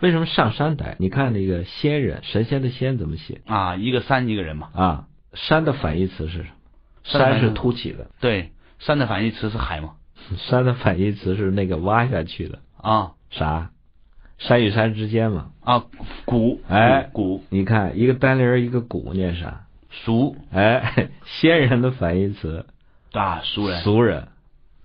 [0.00, 0.96] 为什么上山待？
[0.98, 3.76] 你看那个仙人，神仙的仙怎么写啊？
[3.76, 4.68] 一个山一个人嘛。
[4.74, 6.48] 啊，山的反义词是什么？
[7.04, 8.10] 山是凸起的。
[8.20, 9.94] 对，山的反义词是海嘛。
[10.36, 13.12] 山的反义词是那个挖下去的啊？
[13.30, 13.70] 啥？
[14.38, 15.52] 山与山之间嘛。
[15.62, 15.84] 啊，
[16.26, 16.60] 谷。
[16.68, 17.42] 哎，谷。
[17.48, 19.66] 你看一个单人一个谷，念啥？
[19.90, 20.36] 俗。
[20.50, 22.66] 哎， 仙人的反义词
[23.12, 23.80] 啊，俗人。
[23.80, 24.28] 俗人。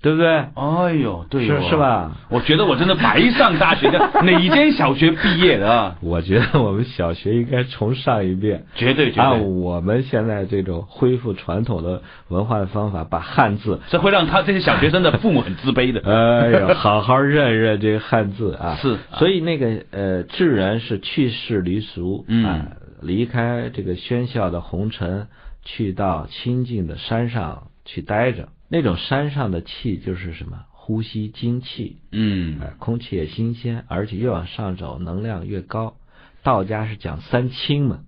[0.01, 0.27] 对不对？
[0.55, 2.11] 哎呦，对，是是吧？
[2.29, 5.95] 我觉得我真的白上大学的， 哪间小学毕业的？
[6.01, 9.23] 我觉得我们小学应该重上一遍，绝对绝对。
[9.23, 16.01] 按我们现在这种恢复传统的文化的方法，把汉字，这会让他这些小学生的父母很自卑的。
[16.09, 18.77] 哎呦，好好认认这个汉字啊！
[18.81, 25.27] 是，所以那个呃，智人是去世离俗，嗯，离开这个喧嚣的红尘，
[25.63, 28.47] 去到清静的山上去待着。
[28.71, 30.63] 那种山上的气就是什么？
[30.71, 35.95] 呼吸精气，嗯，空气也新鲜，而且越往上走，能量越高。
[36.41, 37.99] 道家是讲三清嘛，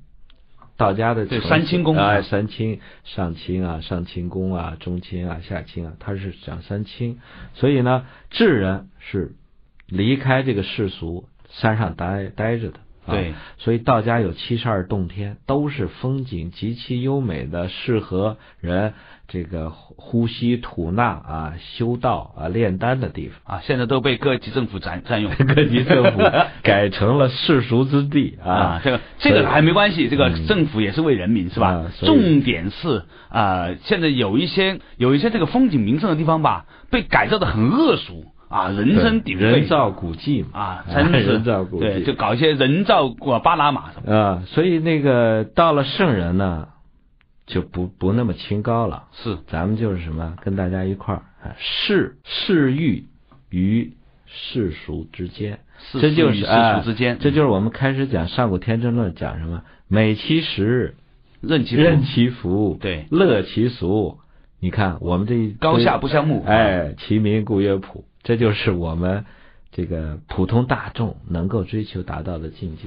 [0.76, 7.20] 道家的对三清宫啊，三清上清啊，上清宫啊，中清啊，下清啊，他是讲三清。
[7.54, 9.36] 所以呢，智人是
[9.86, 12.80] 离开这个世俗，山上待待着的。
[13.06, 18.94] 对，所以道家有七十二洞天，都是风景极其优美的，适合人
[19.28, 23.62] 这个呼吸吐纳啊、修道啊、炼丹的地方啊。
[23.64, 26.22] 现在都被各级政府占占用， 各级政府
[26.62, 28.82] 改成了世俗之地啊。
[28.84, 31.86] 这个这个还没关系，这个政府也是为人民是吧？
[32.02, 38.26] 重点是啊，现在有一些有一些这个风景名胜的地方吧，被改造的很恶俗。
[38.50, 44.44] 啊，人声鼎沸，人造古迹啊，真是人造古迹，对，就搞一些人造过巴拿马什么啊。
[44.46, 46.68] 所以那个到了圣人呢，
[47.46, 49.08] 就不不那么清高了。
[49.12, 53.06] 是，咱们就是什么，跟大家一块儿啊，世世欲
[53.50, 53.94] 于
[54.26, 55.60] 世俗之间，
[56.00, 60.96] 这就是世俗之间，这就是我们开始讲上古天真论讲什么，美其食，
[61.42, 64.20] 任其任其福，对，乐其俗。
[64.60, 68.06] 你看我们这高下不相慕，哎，其民故曰朴。
[68.24, 69.26] 这就是我们
[69.74, 72.84] 这个普通大众能够追求达到的境界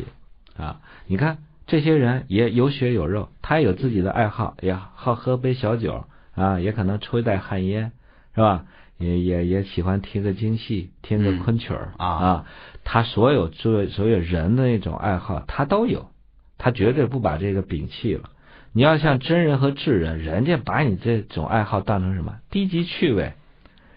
[0.57, 0.81] 啊！
[1.07, 7.93] 你看这些人也有血有肉，他有自己的爱好，也好喝杯小酒啊，也可能抽一袋旱烟，
[8.35, 8.65] 是吧？
[8.99, 12.47] 也也也喜欢听个京戏，听个昆曲儿啊。
[12.85, 16.09] 他所有作为所有人的那种爱好，他都有，
[16.57, 18.31] 他绝对不把这个摒弃了。
[18.73, 23.33] 你要像真人和智人，人家把你这种爱好当成什么低级趣味。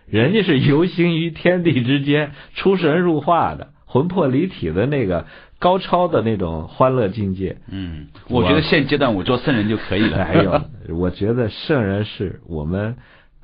[0.08, 5.28] 人家是游行于天地之间，出神入化的，魂魄离体的那个
[5.60, 7.58] 高超的那种欢乐境界。
[7.70, 10.26] 嗯，我觉得现阶段我做圣人就可以了。
[10.26, 10.62] 还有，
[10.96, 12.96] 我觉得圣人是我们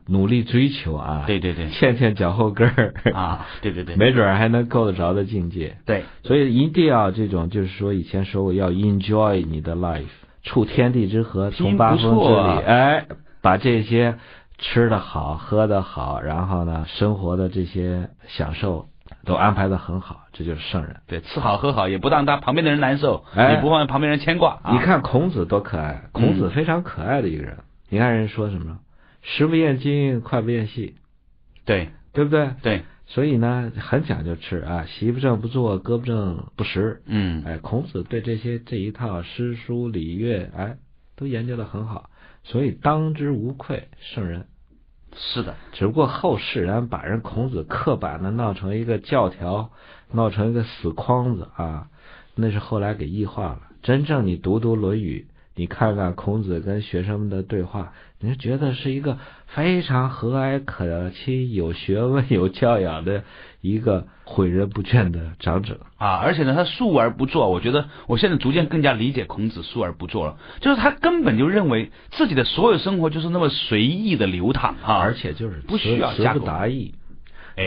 [0.07, 1.25] 努力追求啊。
[1.27, 5.77] 对对对，欠欠脚后跟儿啊，对对对，没准还能够得着的境界。
[5.85, 10.05] 对，所以一定要这种，就是说以前说过要 enjoy 你的 life，
[10.43, 13.05] 触天地之和，从八风之理，哎，
[13.41, 14.15] 把这些。
[14.57, 18.85] 吃的好，喝的好，然后呢，生活的这些享受
[19.25, 21.01] 都安排的很好，这就是圣人。
[21.07, 24.61] 对，吃好喝好，也不让他旁边的人难受，也不让旁边人牵挂。
[24.71, 27.57] 你看孔子多可爱，孔子非常可爱的一个人。
[27.89, 28.79] 你看人说什么？
[29.21, 30.95] 食不厌精，脍不厌细。
[31.65, 32.51] 对，对不对？
[32.61, 37.01] 对，所以呢，很讲究吃啊，席不正不坐，歌不正不食。
[37.07, 40.77] 嗯，哎，孔子对这些这一套诗书礼乐，哎，
[41.15, 42.09] 都研究的很好，
[42.43, 44.45] 所以当之无愧圣人。
[45.17, 49.71] 是的，只不过后世人把人孔子刻板的闹成一个教条，
[50.11, 51.87] 闹成一个死框子啊，
[52.35, 53.61] 那是后来给异化了。
[53.81, 63.23] 真正你读读《论语》，你看看孔子跟学生们的对话，你就觉得是一个非常和蔼可亲、有学问、有教养的
[63.67, 66.15] 一个诲人不倦的长者啊！
[66.15, 76.93] 而且呢，他述而不作，我觉得我现在逐渐更加理解孔子述而不作了，就是他根本就认为自己的所有生活就是那么随意的流淌啊，而且就是不需要加不达意。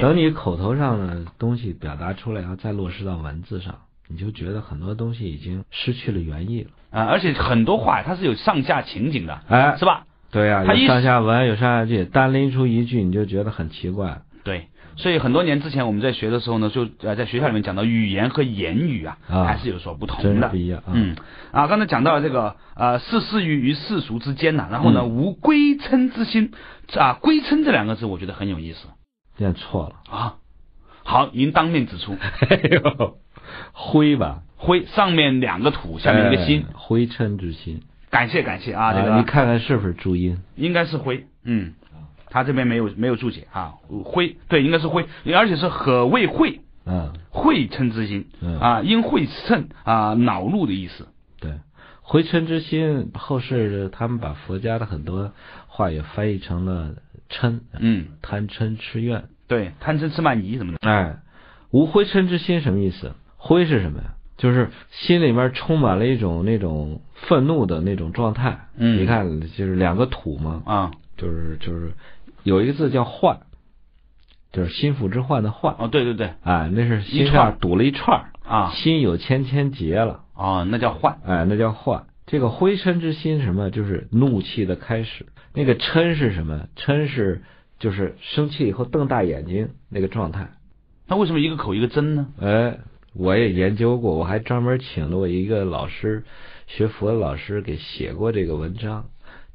[0.01, 3.75] 等你口头上的东西表达出来，然后再落实到文字上。
[4.11, 7.05] 你就觉得很多东西已经失去了原意了啊！
[7.05, 10.07] 而且很多话它是有上下情景的，哎，是吧？
[10.31, 14.23] 对呀，有上下文，有上下句，单拎出一句你就觉得很奇怪。
[14.45, 14.69] 对，
[14.99, 20.83] 所以很多年之前我们在学的时候呢，就呃在学校里面讲到语言和言语啊，还是有所不同的，不一样。
[20.87, 21.17] 嗯
[21.53, 26.53] 啊，刚才讲到了这个呃，世事于于世俗之间呐，然后呢，无归称之心
[26.95, 28.89] 啊，归称这两个字我觉得很有意思。
[29.39, 30.35] 念错了啊！
[31.05, 32.17] 好，您当面指出。
[32.51, 33.19] 哎呦。
[33.73, 37.81] 灰吧，灰上面两个土，下面一个心，灰嗔之心。
[38.11, 40.39] 感谢感谢啊，这个你看看是不是注音？
[40.55, 41.73] 应该是灰，嗯，
[42.31, 43.75] 他这边没有没有注解啊，
[44.05, 46.61] 灰对，应该是灰，而且是何谓慧？
[46.87, 48.27] 嗯，慧嗔之心，
[48.61, 51.09] 啊，因慧嗔啊恼怒的意思。
[51.39, 51.53] 对，
[52.01, 55.33] 回嗔之心，后世他们把佛家的很多
[55.67, 56.95] 话也翻译成了
[57.29, 60.79] 嗔，嗯，贪嗔痴怨，对，贪嗔痴慢疑什么的。
[60.89, 61.19] 哎，
[61.71, 63.13] 无灰嗔之心什么意思？
[63.37, 64.15] 灰是什么呀？
[64.39, 68.69] 就是心里面充满了一种那种愤怒的那种状态。
[68.77, 70.63] 嗯，你看，就是两个土嘛。
[70.65, 71.93] 啊，就是就是
[72.49, 73.41] 有一个字叫患，
[74.53, 75.75] 就是心腹之患的患。
[75.79, 80.25] 哦，对对对，哎，那是心上堵了一串啊，心有千千结了。
[80.35, 81.19] 哦，那叫患。
[81.25, 82.07] 哎，那叫患。
[82.27, 83.71] 这个灰嗔之心什么？
[83.71, 85.27] 就是怒气的开始。
[85.53, 86.69] 那个嗔是什么？
[86.77, 87.43] 嗔是
[87.79, 90.49] 就是生气以后瞪大眼睛那个状态。
[91.07, 92.27] 那为什么一个口一个真呢？
[92.41, 92.79] 哎。
[93.15, 96.23] 我也研究过，我还专门请了我一个老师，
[96.69, 99.07] 学佛的老师给写过这个文章。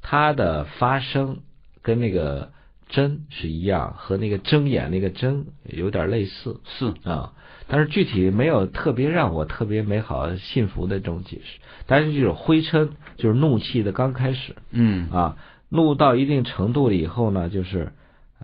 [0.02, 1.38] 他的发声
[1.82, 2.52] 跟那个
[2.94, 6.62] 睁是一样，和那个睁眼那个睁有点类似。
[6.66, 7.34] 是啊，
[7.68, 11.60] 但是具体没有特别让我特别美好信服的这种解释。
[11.88, 14.56] 但是就是灰嗔就是怒气的刚开始。
[14.72, 15.38] 嗯啊，
[15.70, 17.92] 怒到一定程度了以后呢，就是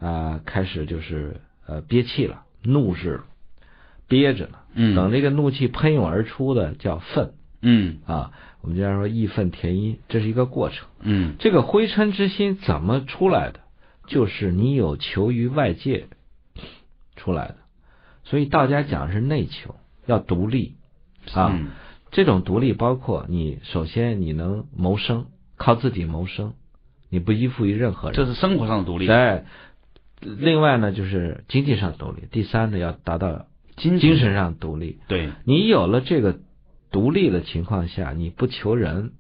[0.02, 3.22] 啊开始就是呃憋气了，怒是
[4.08, 4.64] 憋着了。
[4.74, 8.32] 嗯，等这个怒气喷涌而出的叫愤，嗯啊，
[8.62, 10.88] 我们经常说义愤填膺，这是一个过程。
[11.02, 13.60] 嗯，这个灰嗔之心怎么出来的？
[14.10, 16.07] 就是你有求于外界
[17.16, 17.55] 出来的。
[18.26, 20.76] 所以道家讲是内求，要独立
[21.34, 21.57] 啊。
[22.12, 26.53] 这种独立包括你首先你能谋生，靠自己谋生，
[27.07, 29.07] 你不依附于任何人，这是生活上的独立。
[29.07, 29.43] 对。
[30.20, 32.28] 另外呢，就是经济上独立。
[32.30, 33.45] 第三呢，要达到。
[33.78, 36.38] 精精神上独立，对你有了这个
[36.91, 39.14] 独立的情况下，你不求人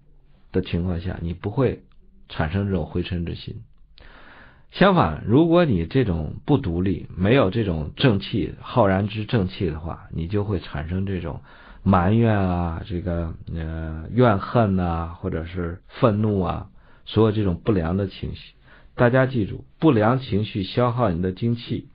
[0.51, 1.83] 的情况下，你不会
[2.27, 3.61] 产生这种灰尘之心。
[4.71, 11.41] 相反，如果你这种不独立，没有这种正气、浩然之正气的话，你就会产生这种
[11.83, 16.67] 埋怨啊，这个呃怨恨呐，或者是愤怒啊，
[17.05, 18.53] 所有这种不良的情绪。
[18.95, 21.87] 大家记住，不良情绪消耗你的精气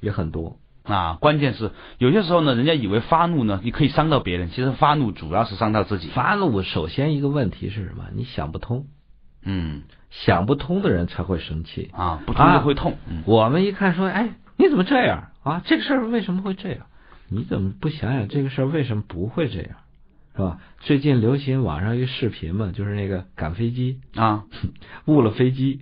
[0.00, 0.58] 也很多。
[0.84, 6.08] 啊，关键是有些时候呢，人家以为发怒呢，你可以伤到别人，其实发怒主要是伤到自己。
[6.08, 8.06] 发怒首先一个问题是什么？
[8.14, 8.86] 你想不通。
[9.42, 12.98] 嗯，想不通的人才会生气啊，不通就会痛。
[13.24, 15.62] 我们一看说，哎，你怎么这样啊？
[15.64, 16.86] 这个事儿为什么会这样？
[17.28, 19.70] 你怎么不想想这个事儿为什么不会这样？
[20.36, 20.58] 是吧？
[20.80, 24.44] 最近流行网上一个视频嘛，就是那个赶飞机啊，
[25.06, 25.80] 误了飞机。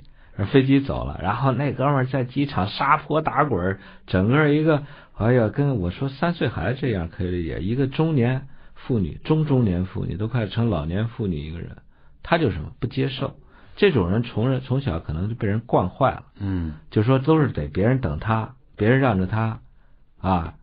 [0.52, 4.84] 飞机走了，然后那哥们儿在机场撒泼打滚，整个一个，
[5.16, 11.78] 哎呀，跟我说三岁孩子这样可以理解，一个中年妇女，中中年妇女都快成老年妇女一个人，
[12.22, 13.34] 他就什么不接受，
[13.78, 19.60] 这种人从人从小可能就被人惯坏了，嗯，就说都是得别人等他，别人让着他，
[20.20, 20.54] 啊，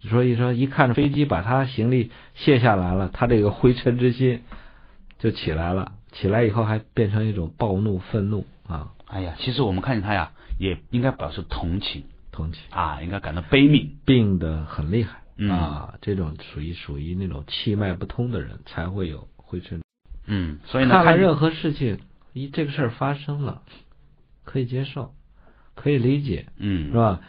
[0.00, 4.42] 所以说一看着飞机把他行李卸下来了，他这个灰尘之心
[5.18, 8.92] 就起来了，起来以后还变成一种暴怒愤怒啊。
[9.08, 12.62] 哎呀，其实我们看见他呀，也应该表示同情，同情。
[12.70, 15.20] 啊，应该感到悲悯，病得很厉害。
[15.50, 19.82] 啊，这种属于属于那种气脉不通的人才会有灰尘。
[20.26, 21.98] 嗯，所以呢，看任何事情，
[22.32, 23.62] 一这个事儿发生了，
[24.44, 25.14] 可以接受，
[25.74, 27.20] 可以理解，嗯，是吧？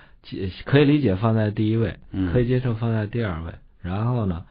[0.65, 1.99] 可以理解放在第一位，
[2.31, 4.45] 可以接受放在第二位，然后呢，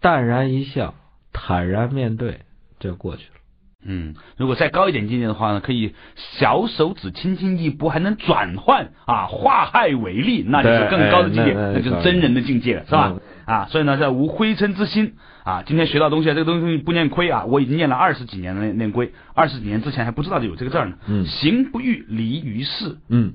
[0.00, 0.94] 淡然一笑，
[1.32, 2.40] 坦然面对，
[2.78, 3.37] 就过去了。
[3.84, 13.14] 嗯，如果再高一点境界的话呢，可以小手指轻轻一拨，还能转换啊，化害为利，那就是更高的境界，那就是真人的境界了，是吧？
[13.46, 15.14] 啊，所以呢，在无灰尘之心
[15.44, 20.98] 啊，今天学到东西，这个东西不念亏啊，我已经念了二十几年的，念念亏，二十几年之前还不知道有这个字呢。
[21.06, 23.34] 嗯，行不欲离于世，嗯，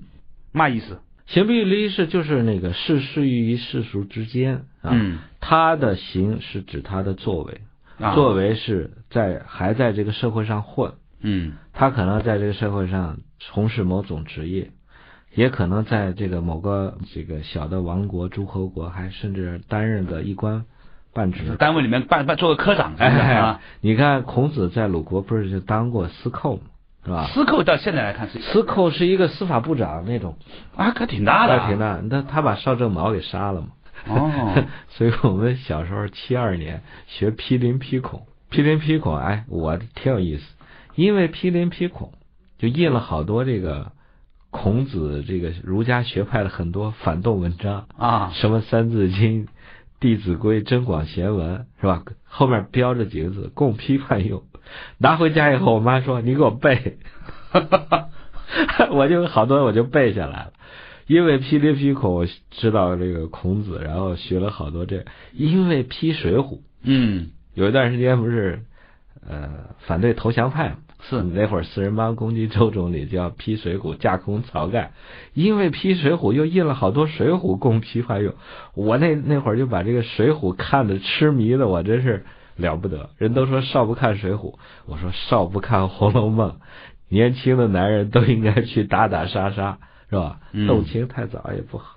[0.52, 1.00] 嘛意思？
[1.26, 7.62] 行不欲离于世就是那个世事于世俗之间啊，嗯，他的行是指他的作为。
[8.14, 14.72] 作为是在还在这个社会上混，嗯，他可能在这个社会上从事某种职业，
[15.36, 20.66] 也可能在这个某个这个小的王国、诸侯国，还甚至担任个一官
[21.14, 26.62] 半职，单位里面办办做个科长，哎，你看孔子在鲁国不是就当过司寇吗？
[27.06, 27.28] 是吧？
[27.34, 30.38] 司寇到现在来看是司寇是一个司法部长那种，
[30.76, 32.00] 啊，可挺大的，挺大。
[32.10, 33.68] 那他把邵正毛给杀了嘛？
[34.08, 40.44] 哦， 所以我们小时候七二年学批林批孔，批林批孔，哎，我挺有意思，
[40.96, 42.14] 因为批林批孔
[42.58, 43.92] 就印了好多这个
[44.52, 49.46] 孔子这个儒家学派的很多反动文章啊，什么《三字经》
[50.00, 52.04] 《弟子规》《增广贤文》是吧？
[52.26, 54.44] 后面标着几个字，供批判用。
[54.98, 56.98] 拿回家以后，我妈说你给我背，
[58.92, 60.54] 我就好多我就背下来了。
[61.08, 65.06] 因为批林批孔知道这个孔子，然后学了好多这。
[65.34, 68.62] 因为批水浒，嗯，有一段时间不是
[69.28, 69.50] 呃
[69.80, 74.92] 反对投降派嘛，是那会儿四人帮攻击周总理，就要批水浒架空晁盖。
[75.34, 78.34] 因为批水浒又印了好多水浒供批判用，
[78.74, 82.26] 我那那会儿就把这个水浒看的痴迷的，我真是
[82.56, 83.10] 了不得。
[83.18, 86.60] 人都说少不看水浒，我说少不看红楼梦。
[87.10, 89.80] 年轻的男人都应该去打打杀杀。
[90.14, 90.38] 是吧？
[90.68, 91.96] 动情太早也不好。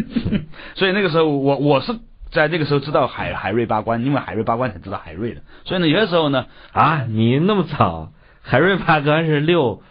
[0.76, 1.98] 所以那个时候，我我是
[2.30, 5.42] 在那个时候知道海海瑞八关，因为海瑞八关才知道海瑞的。
[5.64, 8.12] 所以呢，有些时候呢，啊，你那么早，
[8.42, 9.82] 海瑞八关是六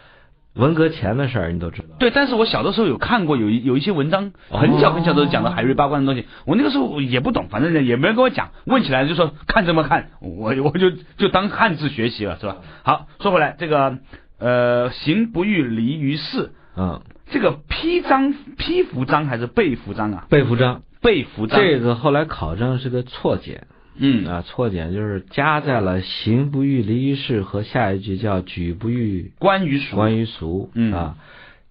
[0.54, 1.88] 文革前的事儿，你都知道。
[1.98, 6.28] 对，但是我小的时候有看过，有一有一些文章，很小很小的讲的海瑞八关的东西。
[6.46, 8.50] 我那个时候也不懂，反正也没人跟我讲。
[8.64, 12.56] 问起来就说看这么看，我 我就就当汉字学习了，是吧？
[12.84, 13.98] 好，说回来，这个
[14.38, 17.00] 呃，行不欲离于世，嗯。
[17.28, 20.26] 这个批章批服章还是被服章啊？
[20.30, 21.60] 被服章，被服章。
[21.60, 23.66] 这个后来考证是个错简，
[23.96, 29.96] 嗯啊，错简就是加在了“行不欲离于世”和下一句叫“举不欲观于俗”。
[29.96, 31.16] 观于俗，嗯啊，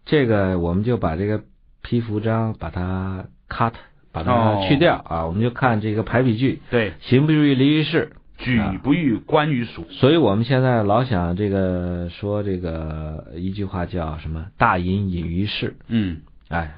[0.06, 1.41] 这个我们就把这个
[1.82, 3.72] 批服章把它 cut，
[4.12, 8.12] 把它去掉啊，我们就看这个排比句，对，“行不欲离于世”。
[8.38, 14.48] 举不欲观于俗，所以我们现在老想这个说这个一句话叫什么？
[14.58, 15.76] 大隐隐于市。
[15.88, 16.76] 嗯，哎，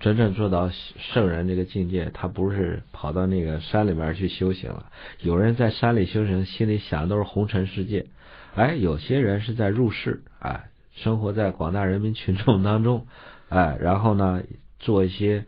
[0.00, 4.86] 真正做到圣人这个境界，他不是跑到那个山里面去修行了。
[5.20, 8.06] 有人在山里修行，心里想的都是红尘世界。
[8.54, 13.06] 哎，有些人是在入世，哎，生活在广大人民群众当中，
[13.48, 14.42] 哎，然后呢，
[14.80, 15.44] 做一些。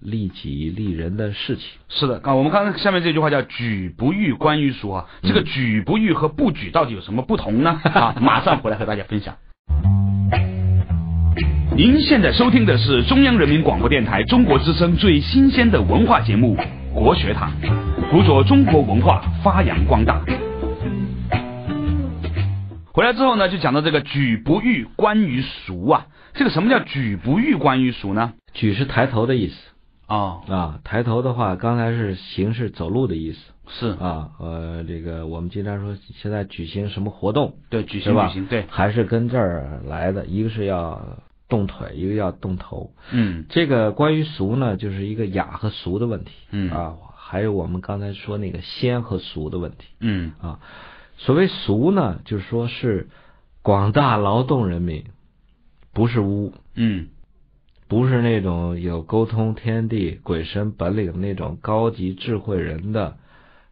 [0.00, 7.80] 利己利人的事情是的啊，我们刚刚下面这句话叫“举不欲观于俗”啊，这个“举不欲”和“不举”到底有什么不同呢？
[7.94, 9.34] 啊，马上回来和大家分享。
[11.76, 16.56] 您现在收听的是中央人民广播电台中国之声最新鲜的文化节目
[16.94, 17.52] 《国学堂》，
[18.10, 20.18] 辅佐中国文化发扬光大。
[22.92, 29.54] 回来之后呢，就讲到这个“举不欲观于俗”啊，这个什么叫“举不欲观于俗”呢？“举”是抬头的意思。
[30.06, 30.40] 啊。
[30.48, 33.38] 啊，抬头的话，刚才是行是走路的意思，
[33.68, 33.88] 是。
[33.98, 46.70] 啊，呃，这个我们经常说现在举行什么活动，对，举行举行，对，还是跟这儿来的，一个是要动腿，一个要动头，嗯，这个关于俗呢，就是一个雅和俗的问题，嗯。
[46.70, 50.32] 啊，还有我们刚才说那个仙和俗的问题，嗯。
[50.40, 50.60] 啊，
[51.18, 53.08] 所谓俗呢，就是说是
[53.62, 55.04] 广大劳动人民，
[55.92, 57.08] 不是污，嗯。
[57.88, 63.16] 不是那种有沟通天地鬼神本领那种高级智慧人的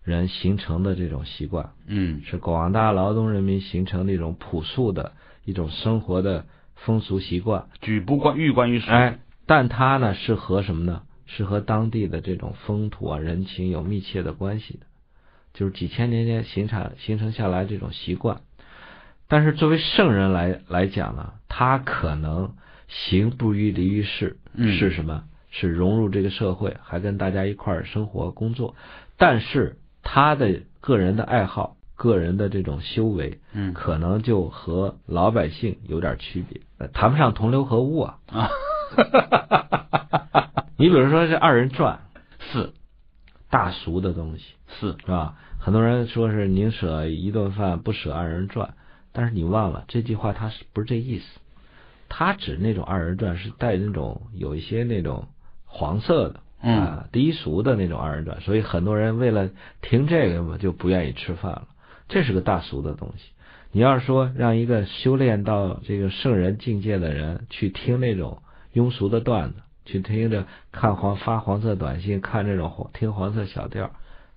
[0.04, 6.44] 人形成的这种习惯，嗯，是广大劳动人民形成的一种朴素的一种生活的
[6.76, 7.66] 风俗习惯。
[7.80, 11.02] 举不关欲关于俗，哎，但它呢是和什么呢？
[11.26, 14.86] 是和当地的这种风土啊人情有密切的关系的，
[15.54, 18.42] 就是几千年间形成形成下来这种习惯。
[19.26, 22.54] 但是作为圣人来来讲呢，他可能。
[22.88, 25.24] 行不于离于世，是什么？
[25.50, 28.74] 是融入这个社会，还跟大家一块儿生活工作。
[29.16, 38.18] 但是他的个人的爱好、个人的这种修为，嗯，可能就和老百姓有点区别，谈不上同流合污啊。
[38.26, 38.50] 啊，
[40.76, 42.00] 你比如说这二人转，
[42.40, 42.72] 是
[43.48, 44.44] 大俗的东西，
[44.80, 45.36] 是是吧？
[45.60, 48.74] 很多人说是宁舍一顿饭，不舍二人转，
[49.12, 51.24] 但是你忘了这句话，它是不是这意思？
[52.16, 55.26] 它指那种二人转是带那种有一些那种
[55.66, 56.40] 黄色的。
[56.62, 59.50] 啊，低俗的那种二人转，所以很多人为了
[59.82, 61.68] 听这个嘛，就不愿意吃饭了。
[62.08, 63.32] 这是个大俗的东西。
[63.70, 68.40] 你要是说让一个修炼到这个圣人境界的人去听那种
[68.72, 73.90] 庸俗的段子，去听着看黄发黄色短信，看这种黄听黄色小调，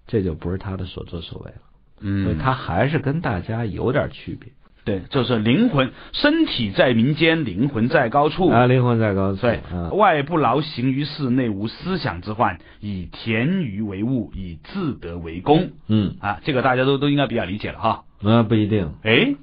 [0.08, 1.58] 这就不是他的所作所为了。
[2.02, 4.52] 嗯，所以他还是跟大家有点区别。
[4.88, 9.42] 对，就是灵魂，身体在民间，灵魂在高处啊，灵魂在高处。
[9.42, 9.60] 对，
[9.92, 15.72] 外不劳形于世，内无思想之患，以田鱼为物，以自得为功。
[15.90, 18.04] 嗯啊，这个大家都都应该比较理解了哈。
[18.22, 18.94] 那不一定。
[19.04, 19.36] 哎，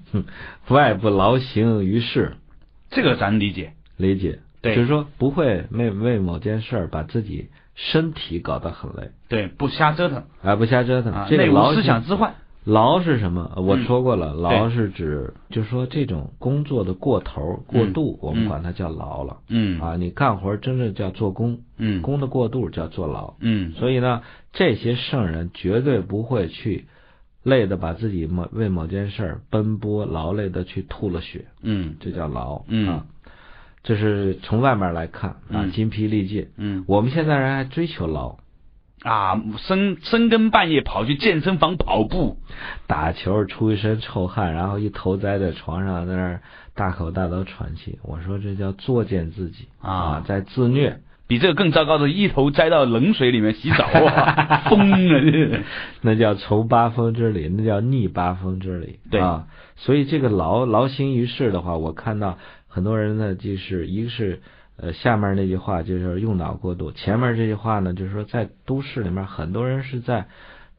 [0.68, 2.36] 外不劳形于世，
[2.90, 4.40] 这个咱理解理解。
[4.60, 9.12] 对，就是说不会为为某件事儿把自己身体搞得很累。
[9.30, 11.14] 对，不瞎折腾啊，不瞎折腾。
[11.14, 12.34] 啊内无思想之患。
[12.64, 13.52] 劳是什么？
[13.56, 19.36] 我说过了，劳是指，就是说这种工作的过头、过度，我们管它叫劳了。
[19.48, 23.34] 嗯啊，你干活真正叫做工，嗯，工的过度叫做劳。
[23.40, 26.86] 嗯，所以呢，这些圣人绝对不会去
[27.42, 31.44] 累的把自己某为某件事奔波劳累的去吐了血。
[31.60, 32.62] 嗯，这叫劳。
[32.68, 33.02] 嗯，
[33.82, 36.48] 这是从外面来看啊，筋疲力尽。
[36.56, 38.38] 嗯，我们现在人还追求劳。
[39.04, 42.38] 啊，深深更半夜跑去健身房跑步、
[42.86, 46.40] 打球，出一身臭汗，然后一头栽在床上，在那儿
[46.74, 47.98] 大口大口喘气。
[48.02, 51.00] 我说这叫作践自己啊，在自虐。
[51.26, 53.86] 比这个更糟糕的，一头栽到冷水里面洗澡，
[54.70, 55.60] 疯了！
[56.00, 59.00] 那叫从八风之里，那叫逆八风之里。
[59.10, 59.46] 对啊，
[59.76, 62.38] 所以这个劳劳心于事的话，我看到
[62.68, 64.40] 很多人呢，就是一个是。
[64.76, 70.26] 呃，下面那句话就是用脑过度，前面这句话呢，就是说在都市里面，很多人是在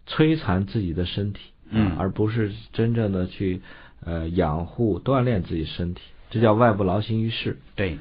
[0.06, 1.39] 摧残自己的身体，
[1.70, 3.62] 嗯，而不是真正的去
[4.04, 7.58] 呃养护锻炼自己身体，这叫外部劳心于事。
[7.76, 7.98] 对，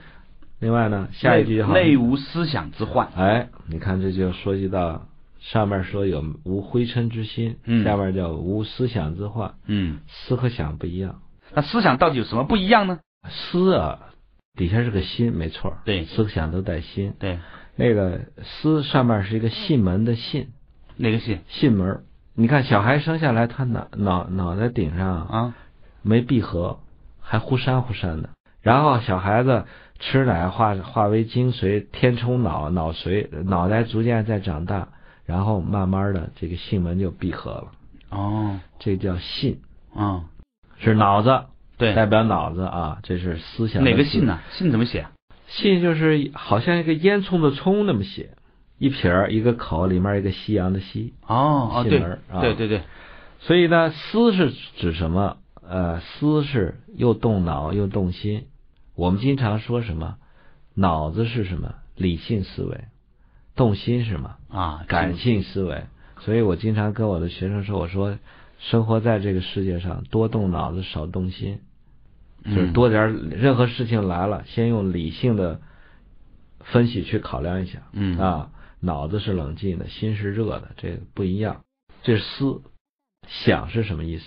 [0.59, 3.09] 另外呢，下一句好，内无思想之患。
[3.15, 5.07] 哎，你看这就涉及到
[5.39, 11.21] 上面说有无灰尘之心，嗯，下面叫无思想之患，嗯，思和想不一样。
[11.55, 12.99] 那思想到底有什么不一样呢？
[13.29, 14.11] 思啊。
[14.57, 17.15] 底下是个心，没错对，思想都带心。
[17.19, 17.41] 对，
[17.75, 20.49] 那个思上面是一个信门的信，
[20.97, 21.41] 哪个信？
[21.49, 22.05] 信门。
[22.35, 25.55] 你看小孩生下来，他脑脑脑袋顶上啊
[26.03, 26.81] 没闭合，
[27.21, 28.31] 还忽闪忽闪的。
[28.61, 29.65] 然后小孩子
[29.99, 34.89] 吃奶化化为精髓，填充脑脑髓，脑袋逐渐在长大，
[35.25, 37.73] 然后慢慢的这个信门就闭合了。
[38.11, 39.61] 哦，这叫信
[39.95, 40.25] 啊，
[40.79, 41.45] 是脑子。
[41.77, 43.83] 对，代表脑子啊，这是思想。
[43.83, 44.39] 哪个信呢？
[44.53, 45.07] 信怎么写？
[45.49, 48.31] 信就是好像一个烟囱的囱那么写，
[48.79, 51.14] 一撇儿一个口，里面一个夕阳的夕。
[51.27, 51.99] 哦哦，对，
[52.41, 52.83] 对对对。
[53.41, 55.37] 所以呢，思是指什么？
[55.68, 58.47] 呃，思是又动脑又动心。
[58.95, 60.16] 我们经常说什么？
[60.75, 61.75] 脑子是什么？
[61.97, 62.85] 理性思维。
[63.57, 64.37] 动心是什么？
[64.49, 65.85] 啊，感性思维。
[66.20, 68.16] 所以我经常跟我的学生说，我说。
[68.71, 71.61] 生活在这个世界上，多动脑子，少动心，
[72.45, 75.61] 就是多点任何事情来了，先用理性的
[76.61, 77.83] 分析去考量一下。
[77.93, 78.51] 嗯啊，
[78.81, 81.62] 脑子是冷静的，心是热的，这个不一样。
[82.03, 82.62] 这是思，
[83.29, 84.25] 想是什么意思？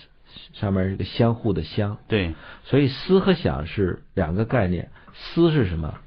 [0.52, 1.98] 上面是个相互的相。
[2.06, 2.34] 对，
[2.64, 4.90] 所以思和想是两个概念。
[5.14, 5.98] 思是什么？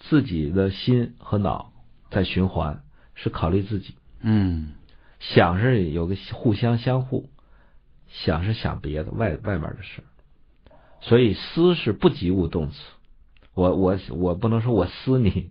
[0.00, 1.72] 自己的心和脑
[2.10, 2.82] 在循环，
[3.14, 3.94] 是考虑自己。
[4.22, 4.72] 嗯。
[5.22, 7.30] 想是有个互相相互，
[8.08, 10.02] 想是想别的外外面的事，
[11.00, 12.74] 所以思是不及物动词。
[13.54, 15.50] 我我我不能说我思你，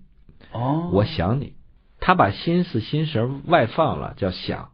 [0.51, 1.53] 哦，我想你，
[2.01, 4.71] 他把心思心神外放了，叫想，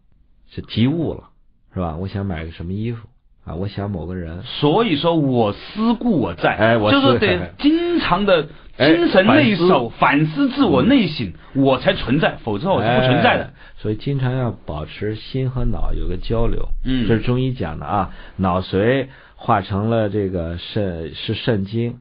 [0.50, 1.30] 是及物了，
[1.74, 1.96] 是吧？
[1.98, 3.08] 我想买个什么衣服
[3.46, 3.54] 啊？
[3.54, 8.50] 我想某个人，所以说我思故我在，哎，就是得经常的。
[8.78, 13.54] 精神内守，反思自我内省，我才存在，否则我是不存在的。
[13.78, 16.70] 所以经常要保持心和脑有个交流。
[16.86, 18.14] 嗯，这是中医讲的啊。
[18.36, 22.00] 脑髓化成了这个肾，是肾精，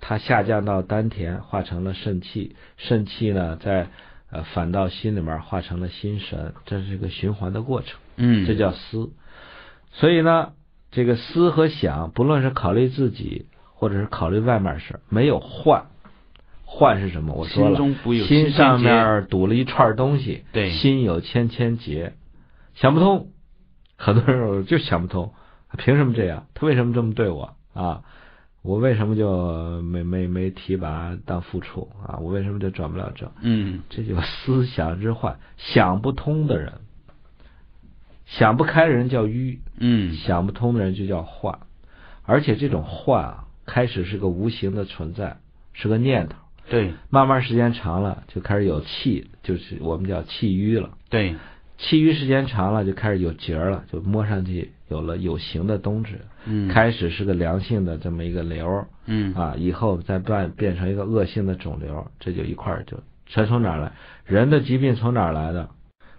[0.00, 3.88] 它下降到丹田，化成了肾气，肾气呢在
[4.30, 7.98] 呃反到心里面化成了心神，这是一个循环的过程。
[8.16, 9.10] 嗯，这叫思。
[9.92, 10.52] 所以呢，
[10.90, 15.86] 这个思和想，不论是考虑自己，或者是考虑外面事，没有换。
[16.76, 17.32] 幻是什么？
[17.32, 17.78] 我说了，
[18.26, 22.12] 心上面堵了一串东西，对，心有千千结，
[22.74, 23.30] 想不通。
[23.98, 25.32] 很多人就想不通，
[25.78, 26.46] 凭什么这样？
[26.52, 28.02] 他为什么这么对我啊？
[28.60, 32.18] 我为什么就没没没提拔当副处啊？
[32.20, 33.30] 我为什么就转不了正？
[33.40, 36.74] 嗯，这就思想之患，想不通的人，
[38.26, 41.60] 想不开的人叫愚，嗯，想不通的人就叫幻，
[42.24, 45.38] 而且这种幻啊，开始是个无形的存在，
[45.72, 46.36] 是个念头，
[46.68, 50.90] 对慢慢时间长了，就开始有气，就是我们叫气瘀了。
[51.08, 51.34] 对，
[51.78, 56.16] 气瘀时间长了，就开始有结儿了，就摸上去有了有形的东西。
[56.44, 63.92] 嗯，开始是个良性的这么一个瘤，嗯啊，以后再变变成一个恶性的肿瘤，这就一块儿就全从哪儿来？
[64.24, 65.68] 人的疾病从哪儿来的？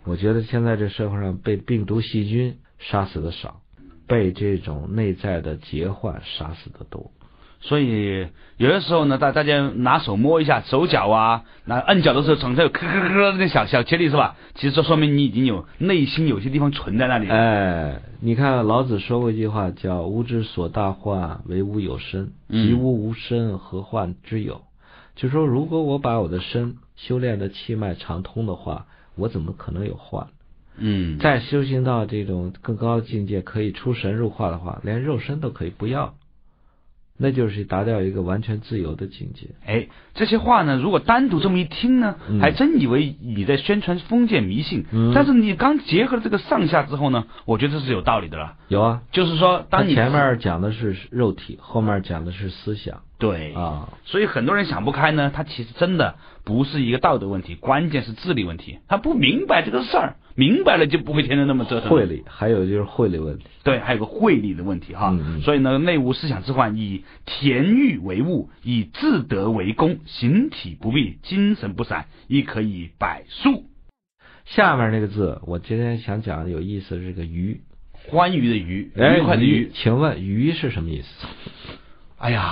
[0.05, 3.61] 我觉得现在这社会上被病毒细菌杀死的少，
[4.07, 7.11] 被这种内在的结患杀死的多。
[7.59, 8.27] 所以
[8.57, 14.35] 有的时候呢，大大家拿手摸一下手脚啊，那摁脚的时候总是有咯咯咯的那小小切力是吧？
[14.55, 17.27] 其实这说明你已经有内心有些地方存在那里。
[17.29, 24.61] 哎，你看老子说过一句话，叫“吾之所大患，为吾有身；嗯及吾无身，何患之有？”
[25.15, 28.85] 就说如果我把我的身修炼的气脉畅通的话，
[29.15, 30.27] 我怎么可能有患？
[30.77, 36.13] 嗯，再修行到这种更高的境界，可以出神入化的话，连肉身都可以不要，
[37.17, 39.47] 那就是达到一个完全自由的境界。
[39.65, 44.85] 哎，这些话呢，如果单独这么一听呢，嗯还真以为你在宣传封建迷信。
[44.91, 48.53] 嗯但是你刚结合了这个上下之后呢，我觉得这是有道理的了。
[48.67, 53.89] 有啊，就是说，他当你前面讲的是肉体，后面讲的是思想对啊。
[54.05, 58.79] 所以很多人想不开呢，他其实真的不是一个道德问题，关键是智力问题。
[58.87, 61.89] 他不明白这个事儿，明白了就不会天天那么折腾。
[61.89, 63.45] 慧理，还有就是慧理问题。
[63.63, 65.17] 对，还有个慧理的问题哈。
[65.41, 73.65] 所以呢，内务思想之患，以田欲为物，以自得为功，形体不避，精神不散，亦可以百数。
[74.45, 77.61] 下面那个字，我今天想讲的有意思的是个愉，
[78.07, 79.71] 欢愉的愉，哎愉快的愉。
[79.73, 81.27] 请问愉是什么意思？
[82.19, 82.45] 哎呀，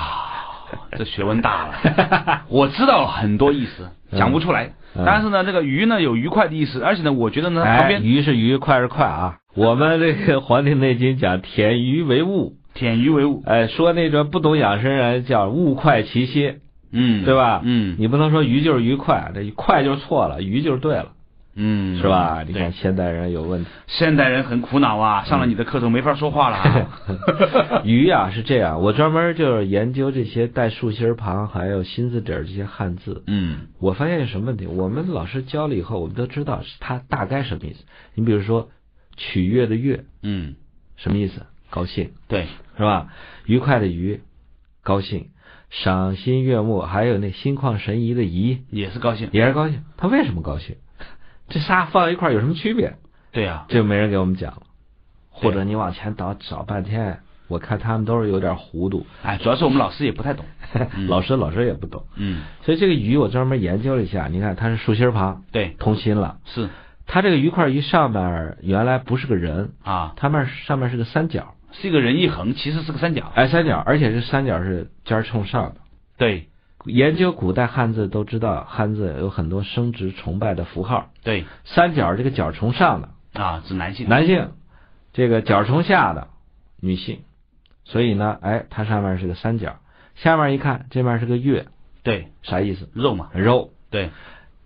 [0.98, 2.46] 这学问大了。
[2.50, 4.66] 我知道很多意思，讲不出来。
[4.66, 9.36] 嗯但是呢，这个愉呢有愉快的意思，而且呢，我觉得呢，旁哎，边愉是愉，快是快啊。
[9.54, 16.60] 我们这个《黄帝内经》讲田愉为物， 舔鱼为物，哎，说那种不懂养生人叫物快其歇，
[16.94, 17.60] 嗯，对吧？
[17.66, 21.08] 嗯你不能说鱼就是愉快，这快就是错了，鱼就是对了，
[21.56, 22.44] 嗯，是吧？
[22.46, 23.70] 你看现代人有问题。
[23.88, 27.82] 现代人很苦恼啊，上了你的课都没法说话了 啊。
[27.86, 33.24] 鱼啊是这样，我专门就是研究这些带竖心旁还有心字底儿这些汉字。
[33.28, 34.68] 嗯我发现有什么问题？
[34.68, 37.84] 我们老师教了以后，我们都知道是它大概什么意思。
[38.16, 38.70] 你比如说
[39.16, 40.56] 取悦的悦嗯，
[40.98, 41.42] 什么意思？
[41.70, 42.48] 高兴对，
[42.78, 43.08] 是吧？
[43.46, 44.22] 愉快的愉，
[44.84, 45.28] 高兴；
[45.70, 49.30] 赏心悦目，还有那心旷神怡的怡，也是高兴。
[49.32, 49.84] 也是高兴。
[49.98, 50.76] 他为什么高兴？
[51.50, 52.96] 这仨放在一块儿有什么区别？
[53.32, 54.62] 对呀、就没人给我们讲了。
[55.30, 57.20] 或者你往前倒找半天，
[57.50, 59.06] 我看他们都是有点糊涂。
[59.22, 60.46] 哎，主要是我们老师也不太懂。
[60.96, 64.28] 嗯老师老师也不懂，嗯，所以这个鱼我专门研究了一下。
[64.28, 66.38] 你看它是竖心旁，对，通心了。
[66.46, 66.70] 是
[67.06, 73.32] 它这个鱼块鱼上面原来不是个人，啊，它们上面是个三角，是一个人一横，其实是个三角。
[73.36, 75.76] 哎，三角，而且是三角是尖儿冲上的。
[76.18, 76.50] 对
[76.86, 84.08] 研究古代汉字都知道，汉字有很多生殖崇拜的符号，对三角这个角从上的啊，指男性。
[84.08, 84.52] 男性，
[85.14, 86.28] 这个角从下的
[86.80, 87.22] 女性，
[87.84, 89.78] 所以呢，哎，它上面是个三角，
[90.16, 91.68] 下面一看这面是个月，
[92.04, 92.90] 对啥意思？
[92.94, 93.30] 肉嘛。
[93.34, 93.72] 肉。
[93.90, 94.10] 对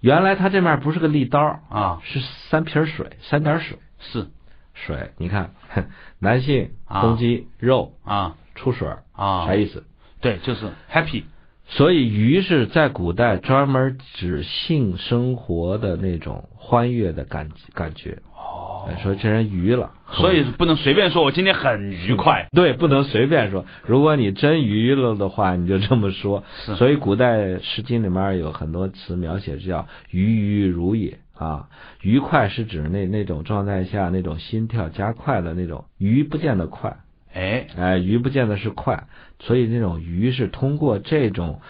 [0.01, 3.77] 原来它这面不是个利刀，啊，是三瓶水，三点水。
[3.99, 4.27] 是
[4.73, 5.51] 水，你看，
[6.19, 9.83] 男性啊公鸡肉啊出水，啊，啥意思？
[10.21, 11.23] 对，就是 happy。
[11.69, 18.17] 所以鱼是在古代专门指性生活的那种欢悦的感感觉。
[18.35, 22.47] 哦哎说这人鱼了，所以不能随便说我今天很愉快。
[22.53, 23.65] 对，不能随便说。
[23.85, 26.43] 如果你真鱼了的话，你就这么说。
[26.77, 31.67] 所以古代《诗经》里面有很多词描写叫“愉愉如也”啊，
[32.01, 36.97] 愉快是指那那种状态下那种心跳加快的那种，愉不见得快，
[37.33, 39.07] 哎，哎，鱼不见得是快，
[39.39, 41.61] 所以那种鱼是通过这种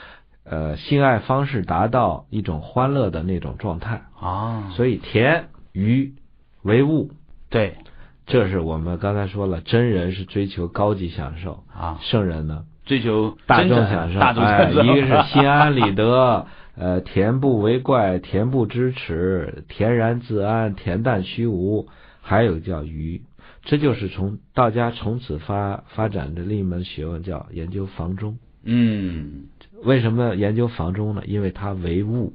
[0.44, 4.02] 呃性爱方式达到一种欢乐的那种状态。
[4.20, 6.14] 啊，所以田鱼
[6.62, 7.12] 为物，
[7.50, 7.76] 对
[8.26, 14.84] 这是我们刚才说了，真人是追求高级享受，啊，圣人呢追求大众享受，大众哎，享受。
[14.84, 21.88] 一个是心安理 得，呃，恬不为怪，恬不知耻，恬然自安，恬淡虚无，
[22.22, 23.22] 还有叫愚。
[23.70, 28.40] 这就是从道家从此发发展的另一门学问，叫研究房中。
[28.64, 29.44] 嗯，
[29.84, 31.22] 为什么研究房中呢？
[31.28, 32.34] 因为它唯物，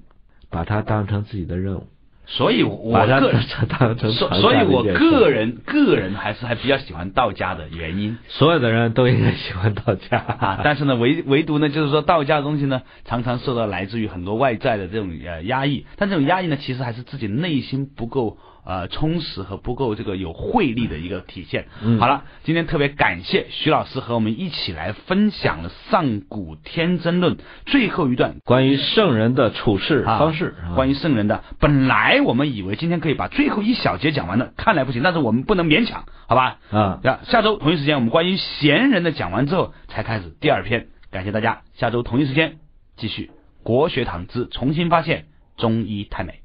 [0.48, 1.88] 把它当成自己的任务。
[2.26, 8.16] 所以我个人当成所所以我个人个人还是还比较喜欢道家的原因。
[8.28, 21.66] 所有的人都应该喜欢道家啊， 但是呢，唯唯独呢，就是说道家的东西呢，常常受到来自于很多外在的这种呃压抑，但这种压抑呢，其实还是自己内心不够呃充实和不够这个有慧力的一个体现。
[21.82, 27.36] 嗯好了，今天特别感谢徐老师和我们一起来分享了《上古天真论》
[27.66, 31.42] 最后一段关于圣人的处事啊方式，关于圣人的。
[31.60, 36.58] 本来我们以为今天可以把最后一小节讲完的，看来不行，但是我们不能勉强，好吧？
[36.70, 40.88] 啊，呀，下周同一时间，我们关于贤人的讲完之后，才开始第二篇。
[41.10, 42.56] 感谢大家，下周同一时间
[42.96, 43.30] 继续
[43.62, 46.40] 国学堂之重新发现中医太美。